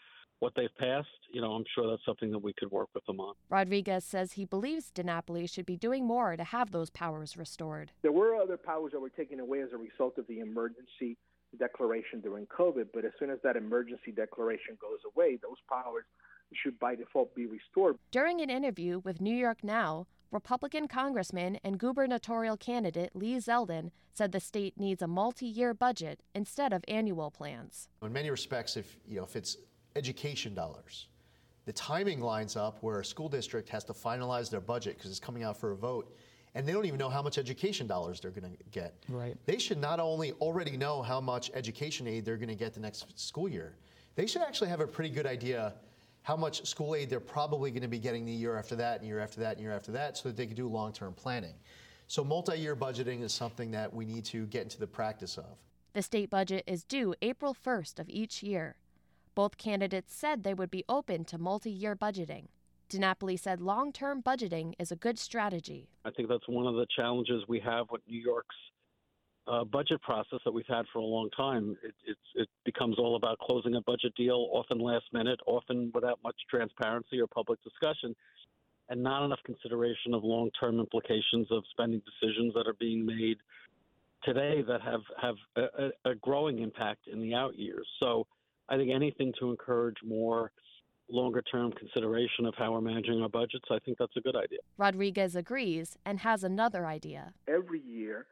what 0.44 0.54
they've 0.56 0.76
passed, 0.78 1.08
you 1.32 1.40
know, 1.40 1.54
I'm 1.54 1.64
sure 1.74 1.90
that's 1.90 2.06
something 2.06 2.30
that 2.32 2.40
we 2.40 2.52
could 2.52 2.70
work 2.70 2.90
with 2.94 3.06
them 3.06 3.22
on. 3.22 3.34
Rodriguez 3.50 4.04
says 4.04 4.34
he 4.34 4.44
believes 4.44 4.92
DiNapoli 4.94 5.50
should 5.50 5.66
be 5.66 5.78
doing 5.78 6.06
more 6.06 6.36
to 6.36 6.44
have 6.44 6.72
those 6.72 6.90
powers 6.90 7.38
restored. 7.38 7.92
There 8.02 8.12
were 8.12 8.36
other 8.36 8.58
powers 8.58 8.92
that 8.92 9.00
were 9.00 9.10
taken 9.10 9.40
away 9.40 9.62
as 9.62 9.70
a 9.74 9.78
result 9.78 10.18
of 10.18 10.28
the 10.28 10.42
emergency 10.42 11.18
declaration 11.58 12.20
during 12.20 12.46
COVID, 12.48 12.88
but 12.94 13.06
as 13.06 13.14
soon 13.20 13.30
as 13.30 13.40
that 13.46 13.56
emergency 13.56 14.12
declaration 14.12 14.78
goes 14.82 15.00
away, 15.16 15.38
those 15.42 15.56
powers 15.70 16.04
should 16.62 16.78
by 16.78 16.94
default 16.96 17.34
be 17.34 17.46
restored. 17.46 17.96
During 18.12 18.42
an 18.42 18.50
interview 18.50 19.00
with 19.00 19.22
New 19.22 19.36
York 19.36 19.64
Now, 19.64 20.08
Republican 20.30 20.90
Congressman 20.90 21.58
and 21.64 21.80
gubernatorial 21.80 22.58
candidate 22.58 23.12
Lee 23.14 23.38
Zeldin 23.38 23.92
said 24.14 24.34
the 24.34 24.42
state 24.42 24.78
needs 24.78 25.02
a 25.02 25.08
multi-year 25.08 25.74
budget 25.74 26.20
instead 26.36 26.74
of 26.74 26.84
annual 26.90 27.32
plans. 27.32 27.88
In 28.02 28.12
many 28.12 28.30
respects, 28.30 28.76
if 28.76 28.98
you 29.08 29.18
know 29.18 29.24
if 29.24 29.36
it's 29.36 29.56
education 29.96 30.54
dollars. 30.54 31.08
The 31.66 31.74
timing 31.74 32.20
lines 32.20 32.56
up 32.56 32.78
where 32.82 33.00
a 33.00 33.06
school 33.06 33.30
district 33.30 33.70
has 33.70 33.84
to 33.86 33.94
finalize 33.94 34.50
their 34.50 34.62
budget 34.62 34.98
because 34.98 35.12
it's 35.12 35.20
coming 35.20 35.44
out 35.44 35.58
for 35.58 35.72
a 35.72 35.76
vote, 35.76 36.16
and 36.56 36.68
they 36.68 36.74
don't 36.74 36.86
even 36.86 37.00
know 37.00 37.10
how 37.10 37.22
much 37.22 37.38
education 37.38 37.88
dollars 37.88 38.20
they're 38.20 38.32
going 38.32 38.52
to 38.52 38.64
get. 38.72 38.96
Right. 39.08 39.38
They 39.46 39.58
should 39.58 39.80
not 39.80 40.00
only 40.00 40.34
already 40.34 40.78
know 40.78 41.02
how 41.02 41.22
much 41.22 41.52
education 41.54 42.08
aid 42.08 42.26
they're 42.26 42.38
going 42.38 42.50
to 42.50 42.56
get 42.56 42.74
the 42.74 42.80
next 42.80 43.20
school 43.20 43.48
year, 43.48 43.78
they 44.16 44.28
should 44.28 44.42
actually 44.42 44.70
have 44.70 44.82
a 44.82 44.88
pretty 44.88 45.10
good 45.10 45.26
idea 45.26 45.74
how 46.22 46.38
much 46.38 46.66
school 46.66 46.96
aid 46.96 47.10
they're 47.10 47.20
probably 47.20 47.70
going 47.72 47.82
to 47.82 47.88
be 47.88 48.00
getting 48.00 48.26
the 48.26 48.32
year 48.32 48.58
after 48.58 48.76
that, 48.76 49.00
and 49.00 49.08
year 49.08 49.20
after 49.20 49.40
that, 49.42 49.54
and 49.54 49.62
year 49.62 49.74
after 49.74 49.92
that, 49.92 50.18
so 50.18 50.30
that 50.30 50.38
they 50.38 50.46
can 50.46 50.56
do 50.56 50.68
long-term 50.68 51.14
planning. 51.14 51.54
So 52.08 52.24
multi-year 52.24 52.76
budgeting 52.76 53.24
is 53.24 53.34
something 53.34 53.72
that 53.72 53.94
we 53.94 54.06
need 54.06 54.26
to 54.26 54.46
get 54.48 54.64
into 54.64 54.80
the 54.80 54.88
practice 54.88 55.38
of. 55.38 55.58
The 55.94 56.02
state 56.02 56.30
budget 56.30 56.64
is 56.68 56.84
due 56.84 57.14
April 57.22 57.56
1st 57.56 58.00
of 58.00 58.10
each 58.10 58.42
year. 58.42 58.76
Both 59.36 59.58
candidates 59.58 60.16
said 60.16 60.44
they 60.44 60.54
would 60.54 60.70
be 60.70 60.86
open 60.88 61.26
to 61.26 61.38
multi 61.38 61.72
year 61.72 61.96
budgeting. 61.96 62.48
DiNapoli 62.90 63.40
said 63.40 63.60
long 63.60 63.92
term 63.92 64.22
budgeting 64.22 64.74
is 64.78 64.92
a 64.92 64.96
good 64.96 65.18
strategy. 65.18 65.90
I 66.06 66.12
think 66.12 66.30
that's 66.30 66.48
one 66.48 66.68
of 66.68 66.76
the 66.76 66.86
challenges 66.96 67.44
we 67.48 67.60
have 67.62 67.88
with 67.90 68.02
New 68.08 68.22
York's 68.22 68.56
uh, 69.48 69.64
budget 69.64 70.02
process 70.02 70.40
that 70.46 70.54
we've 70.54 70.68
had 70.68 70.86
for 70.94 71.00
a 71.00 71.04
long 71.04 71.30
time. 71.36 71.76
It, 71.84 72.18
it 72.36 72.48
becomes 72.64 72.98
all 73.00 73.16
about 73.16 73.40
closing 73.40 73.76
a 73.76 73.82
budget 73.82 74.14
deal, 74.16 74.50
often 74.54 74.80
last 74.80 75.06
minute, 75.12 75.40
often 75.48 75.92
without 75.94 76.20
much 76.24 76.36
transparency 76.50 77.20
or 77.20 77.28
public 77.28 77.60
discussion, 77.64 78.16
and 78.90 79.02
not 79.02 79.26
enough 79.26 79.40
consideration 79.46 80.14
of 80.14 80.24
long 80.24 80.52
term 80.60 80.80
implications 80.80 81.48
of 81.50 81.64
spending 81.72 82.02
decisions 82.06 82.54
that 82.54 82.68
are 82.68 82.76
being 82.80 83.06
made 83.06 83.38
today 84.24 84.64
that 84.68 84.82
have, 84.82 85.02
have 85.22 85.36
a, 85.58 86.12
a 86.12 86.16
growing 86.16 86.60
impact 86.60 87.08
in 87.12 87.20
the 87.20 87.34
out 87.34 87.58
years. 87.58 87.88
So 88.00 88.28
I 88.70 88.78
think 88.78 88.92
anything 88.94 89.34
to 89.40 89.50
encourage 89.50 89.98
more 90.04 90.52
longer 91.10 91.42
term 91.42 91.72
consideration 91.74 92.46
of 92.46 92.56
how 92.58 92.72
we're 92.72 92.82
managing 92.82 93.22
our 93.22 93.30
budgets, 93.30 93.66
I 93.70 93.80
think 93.80 93.98
that's 93.98 94.16
a 94.18 94.22
good 94.22 94.36
idea. 94.36 94.60
Rodriguez 94.78 95.36
agrees 95.36 95.98
and 96.06 96.20
has 96.20 96.44
another 96.44 96.86
idea. 96.86 97.34
Every 97.48 97.82
year, 97.82 98.26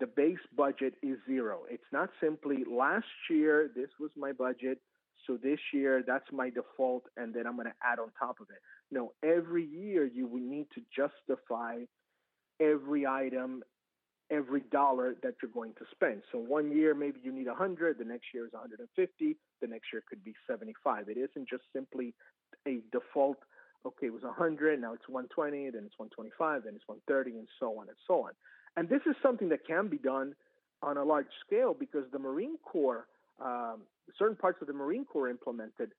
the 0.00 0.06
base 0.06 0.38
budget 0.56 0.94
is 1.02 1.16
zero. 1.26 1.60
It's 1.70 1.90
not 1.92 2.10
simply 2.20 2.64
last 2.70 3.06
year, 3.30 3.70
this 3.74 3.88
was 3.98 4.10
my 4.16 4.32
budget, 4.32 4.78
so 5.26 5.38
this 5.42 5.58
year 5.72 6.02
that's 6.06 6.30
my 6.32 6.50
default, 6.50 7.04
and 7.16 7.34
then 7.34 7.46
I'm 7.46 7.54
going 7.54 7.66
to 7.66 7.74
add 7.82 7.98
on 7.98 8.10
top 8.18 8.40
of 8.40 8.48
it. 8.50 8.60
No, 8.90 9.12
every 9.22 9.64
year 9.64 10.04
you 10.04 10.26
will 10.26 10.40
need 10.40 10.66
to 10.74 10.82
justify 10.94 11.76
every 12.60 13.06
item, 13.06 13.62
every 14.30 14.60
dollar 14.70 15.14
that 15.22 15.34
you're 15.42 15.50
going 15.50 15.72
to 15.74 15.84
spend. 15.90 16.22
So 16.32 16.38
one 16.38 16.70
year 16.70 16.94
maybe 16.94 17.20
you 17.22 17.32
need 17.32 17.46
100, 17.46 17.98
the 17.98 18.04
next 18.04 18.26
year 18.34 18.46
is 18.46 18.52
150, 18.52 19.36
the 19.60 19.66
next 19.66 19.86
year 19.92 20.02
could 20.08 20.22
be 20.24 20.34
75. 20.46 21.08
It 21.08 21.16
isn't 21.16 21.48
just 21.48 21.62
simply 21.72 22.14
a 22.66 22.80
default. 22.92 23.38
Okay, 23.86 24.06
it 24.06 24.12
was 24.12 24.22
100, 24.22 24.80
now 24.80 24.92
it's 24.92 25.08
120, 25.08 25.70
then 25.70 25.84
it's 25.86 25.98
125, 25.98 26.64
then 26.64 26.74
it's 26.74 26.86
130, 26.86 27.38
and 27.38 27.48
so 27.58 27.78
on 27.78 27.88
and 27.88 27.96
so 28.06 28.26
on. 28.26 28.32
And 28.76 28.88
this 28.88 29.00
is 29.06 29.16
something 29.22 29.48
that 29.48 29.66
can 29.66 29.88
be 29.88 29.98
done 29.98 30.34
on 30.82 30.96
a 30.96 31.04
large 31.04 31.30
scale 31.46 31.74
because 31.78 32.04
the 32.12 32.18
Marine 32.18 32.58
Corps, 32.64 33.06
um, 33.42 33.82
certain 34.18 34.36
parts 34.36 34.58
of 34.60 34.66
the 34.66 34.72
Marine 34.72 35.04
Corps 35.04 35.28
implemented 35.28 35.92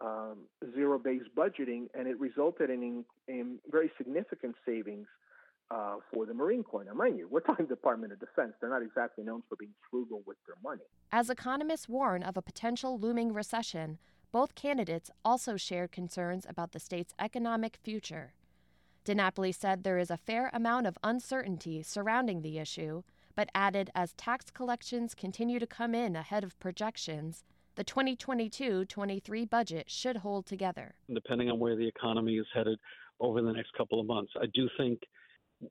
um, 0.00 0.38
zero 0.74 0.98
based 0.98 1.34
budgeting, 1.36 1.86
and 1.94 2.06
it 2.06 2.18
resulted 2.20 2.70
in, 2.70 3.04
in 3.28 3.58
very 3.70 3.90
significant 3.96 4.54
savings 4.66 5.06
uh, 5.72 5.96
for 6.12 6.26
the 6.26 6.34
Marine 6.34 6.62
Corps. 6.62 6.84
Now, 6.84 6.94
mind 6.94 7.18
you, 7.18 7.28
we're 7.28 7.40
talking 7.40 7.66
Department 7.68 8.12
of 8.12 8.20
Defense. 8.20 8.52
They're 8.60 8.70
not 8.70 8.82
exactly 8.82 9.24
known 9.24 9.42
for 9.48 9.56
being 9.56 9.72
frugal 9.90 10.22
with 10.26 10.36
their 10.46 10.56
money. 10.62 10.82
As 11.10 11.30
economists 11.30 11.88
warn 11.88 12.22
of 12.22 12.36
a 12.36 12.42
potential 12.42 12.98
looming 12.98 13.32
recession, 13.32 13.98
both 14.30 14.54
candidates 14.54 15.10
also 15.24 15.56
shared 15.56 15.92
concerns 15.92 16.46
about 16.48 16.72
the 16.72 16.80
state's 16.80 17.14
economic 17.18 17.78
future. 17.82 18.34
DiNapoli 19.04 19.54
said 19.54 19.82
there 19.82 19.98
is 19.98 20.10
a 20.10 20.16
fair 20.16 20.50
amount 20.52 20.86
of 20.86 20.98
uncertainty 21.02 21.82
surrounding 21.82 22.42
the 22.42 22.58
issue, 22.58 23.02
but 23.34 23.50
added 23.54 23.90
as 23.94 24.12
tax 24.12 24.50
collections 24.50 25.14
continue 25.14 25.58
to 25.58 25.66
come 25.66 25.94
in 25.94 26.14
ahead 26.14 26.44
of 26.44 26.58
projections, 26.60 27.44
the 27.74 27.84
2022 27.84 28.84
23 28.84 29.44
budget 29.46 29.90
should 29.90 30.18
hold 30.18 30.46
together. 30.46 30.94
Depending 31.12 31.50
on 31.50 31.58
where 31.58 31.74
the 31.74 31.88
economy 31.88 32.36
is 32.36 32.46
headed 32.54 32.78
over 33.18 33.40
the 33.40 33.52
next 33.52 33.72
couple 33.76 33.98
of 33.98 34.06
months, 34.06 34.32
I 34.40 34.46
do 34.54 34.68
think 34.76 35.00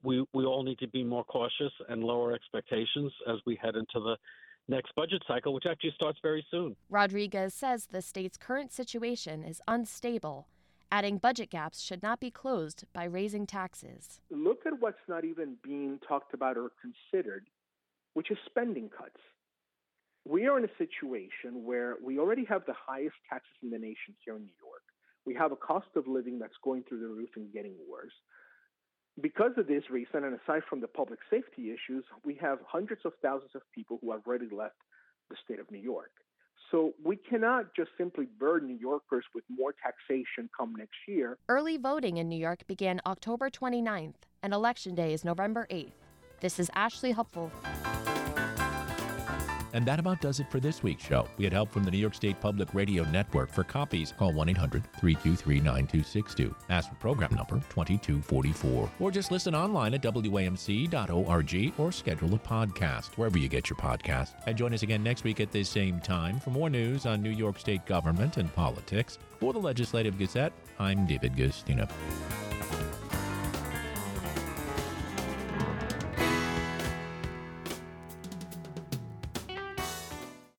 we, 0.04 0.26
we 0.34 0.46
all 0.46 0.64
need 0.64 0.80
to 0.80 0.88
be 0.88 1.04
more 1.04 1.24
cautious 1.24 1.72
and 1.90 2.04
lower 2.04 2.34
expectations 2.34 3.12
as 3.28 3.38
we 3.46 3.56
head 3.62 3.76
into 3.76 4.00
the 4.00 4.18
next 4.68 4.94
budget 4.96 5.24
cycle, 5.28 5.54
which 5.54 5.66
actually 5.70 5.94
starts 5.96 6.20
very 6.22 6.46
soon. 6.50 6.76
Rodriguez 6.90 7.54
says 7.54 7.88
the 7.88 8.02
state's 8.02 8.38
current 8.38 8.72
situation 8.72 9.44
is 9.44 9.62
unstable, 9.68 10.48
adding 10.92 11.18
budget 11.18 11.50
gaps 11.50 11.82
should 11.82 12.04
not 12.04 12.20
be 12.20 12.32
closed 12.32 12.86
by 12.94 13.04
raising 13.04 13.46
taxes. 13.46 14.22
Look 14.30 14.66
at 14.66 14.80
what's 14.80 15.08
not 15.08 15.26
even 15.26 15.56
being 15.64 16.00
talked 16.08 16.34
about 16.34 16.58
or 16.58 16.72
considered, 16.82 17.48
which 18.14 18.32
is 18.32 18.38
spending 18.46 18.90
cuts. 18.90 19.20
We 20.28 20.48
are 20.48 20.58
in 20.58 20.66
a 20.66 20.78
situation 20.78 21.64
where 21.66 21.96
we 22.04 22.20
already 22.20 22.46
have 22.46 22.64
the 22.68 22.76
highest 22.78 23.16
taxes 23.28 23.56
in 23.64 23.72
the 23.72 23.80
nation 23.80 24.14
here 24.24 24.36
in 24.36 24.44
New 24.44 24.54
York. 24.64 24.84
We 25.26 25.34
have 25.36 25.52
a 25.52 25.56
cost 25.56 25.88
of 25.96 26.08
living 26.08 26.38
that's 26.38 26.54
going 26.64 26.84
through 26.88 27.00
the 27.00 27.08
roof 27.08 27.30
and 27.36 27.52
getting 27.52 27.74
worse. 27.90 28.14
Because 29.20 29.52
of 29.58 29.68
this 29.68 29.84
reason, 29.90 30.24
and 30.24 30.40
aside 30.40 30.62
from 30.70 30.80
the 30.80 30.88
public 30.88 31.20
safety 31.30 31.70
issues, 31.72 32.06
we 32.24 32.36
have 32.36 32.60
hundreds 32.66 33.02
of 33.04 33.14
thousands 33.22 33.52
of 33.56 33.62
people 33.76 34.00
who 34.02 34.12
have 34.12 34.22
already 34.26 34.48
left 34.50 34.76
the 35.30 35.36
state 35.44 35.60
of 35.60 35.70
New 35.70 35.80
York. 35.80 36.12
So 36.72 36.94
we 37.04 37.18
cannot 37.18 37.76
just 37.76 37.90
simply 37.98 38.28
burden 38.40 38.70
New 38.70 38.80
Yorkers 38.80 39.26
with 39.36 39.44
more 39.50 39.74
taxation 39.74 40.50
come 40.58 40.74
next 40.78 40.96
year. 41.08 41.38
Early 41.50 41.76
voting 41.76 42.18
in 42.18 42.30
New 42.30 42.40
York 42.40 42.66
began 42.68 43.02
October 43.06 43.50
29th, 43.50 44.14
and 44.42 44.54
Election 44.54 44.96
Day 44.96 45.14
is 45.14 45.26
November 45.26 45.68
8th. 45.70 45.92
This 46.40 46.58
is 46.58 46.72
Ashley 46.74 47.14
Hupfl. 47.14 47.52
And 49.74 49.86
that 49.86 50.00
about 50.00 50.22
does 50.22 50.40
it 50.40 50.50
for 50.52 50.60
this 50.60 50.84
week's 50.84 51.04
show. 51.04 51.28
We 51.38 51.44
had 51.44 51.54
help 51.54 51.72
from 51.72 51.84
the 51.84 51.92
New 51.92 51.98
York 51.98 52.14
State 52.14 52.40
Public 52.40 52.74
Radio 52.74 53.04
Network. 53.06 53.52
For 53.52 53.64
copies, 53.64 54.14
call 54.18 54.34
1 54.34 54.50
800 54.50 54.84
323 55.00 55.56
9262. 55.60 56.56
Ask 56.70 56.90
for 56.90 56.96
program 56.96 57.34
number 57.36 57.56
2244. 57.70 58.90
Or 59.00 59.12
just 59.12 59.32
listen 59.32 59.56
online 59.56 59.94
at 59.94 60.02
WAMC.org 60.02 61.74
or 61.78 61.92
schedule 61.92 62.34
a 62.34 62.40
podcast 62.40 63.18
wherever 63.18 63.38
you 63.38 63.48
get 63.48 63.70
your 63.70 63.78
podcast. 63.78 64.34
And 64.46 64.58
join 64.58 64.74
us 64.74 64.84
again 64.84 65.04
next 65.04 65.24
week 65.24 65.40
at 65.40 65.52
this 65.52 65.70
same 65.70 66.00
time 66.00 66.40
for 66.40 66.50
more 66.50 66.70
news 66.70 67.06
on 67.06 67.22
New 67.22 67.30
York 67.32 67.60
State 67.60 67.86
government 67.86 68.38
and 68.38 68.54
politics. 68.54 69.18
For 69.40 69.54
the 69.54 69.60
Legislative 69.60 70.18
Gazette, 70.18 70.54
I'm 70.80 71.06
David 71.06 71.34
Guistina. 71.34 71.90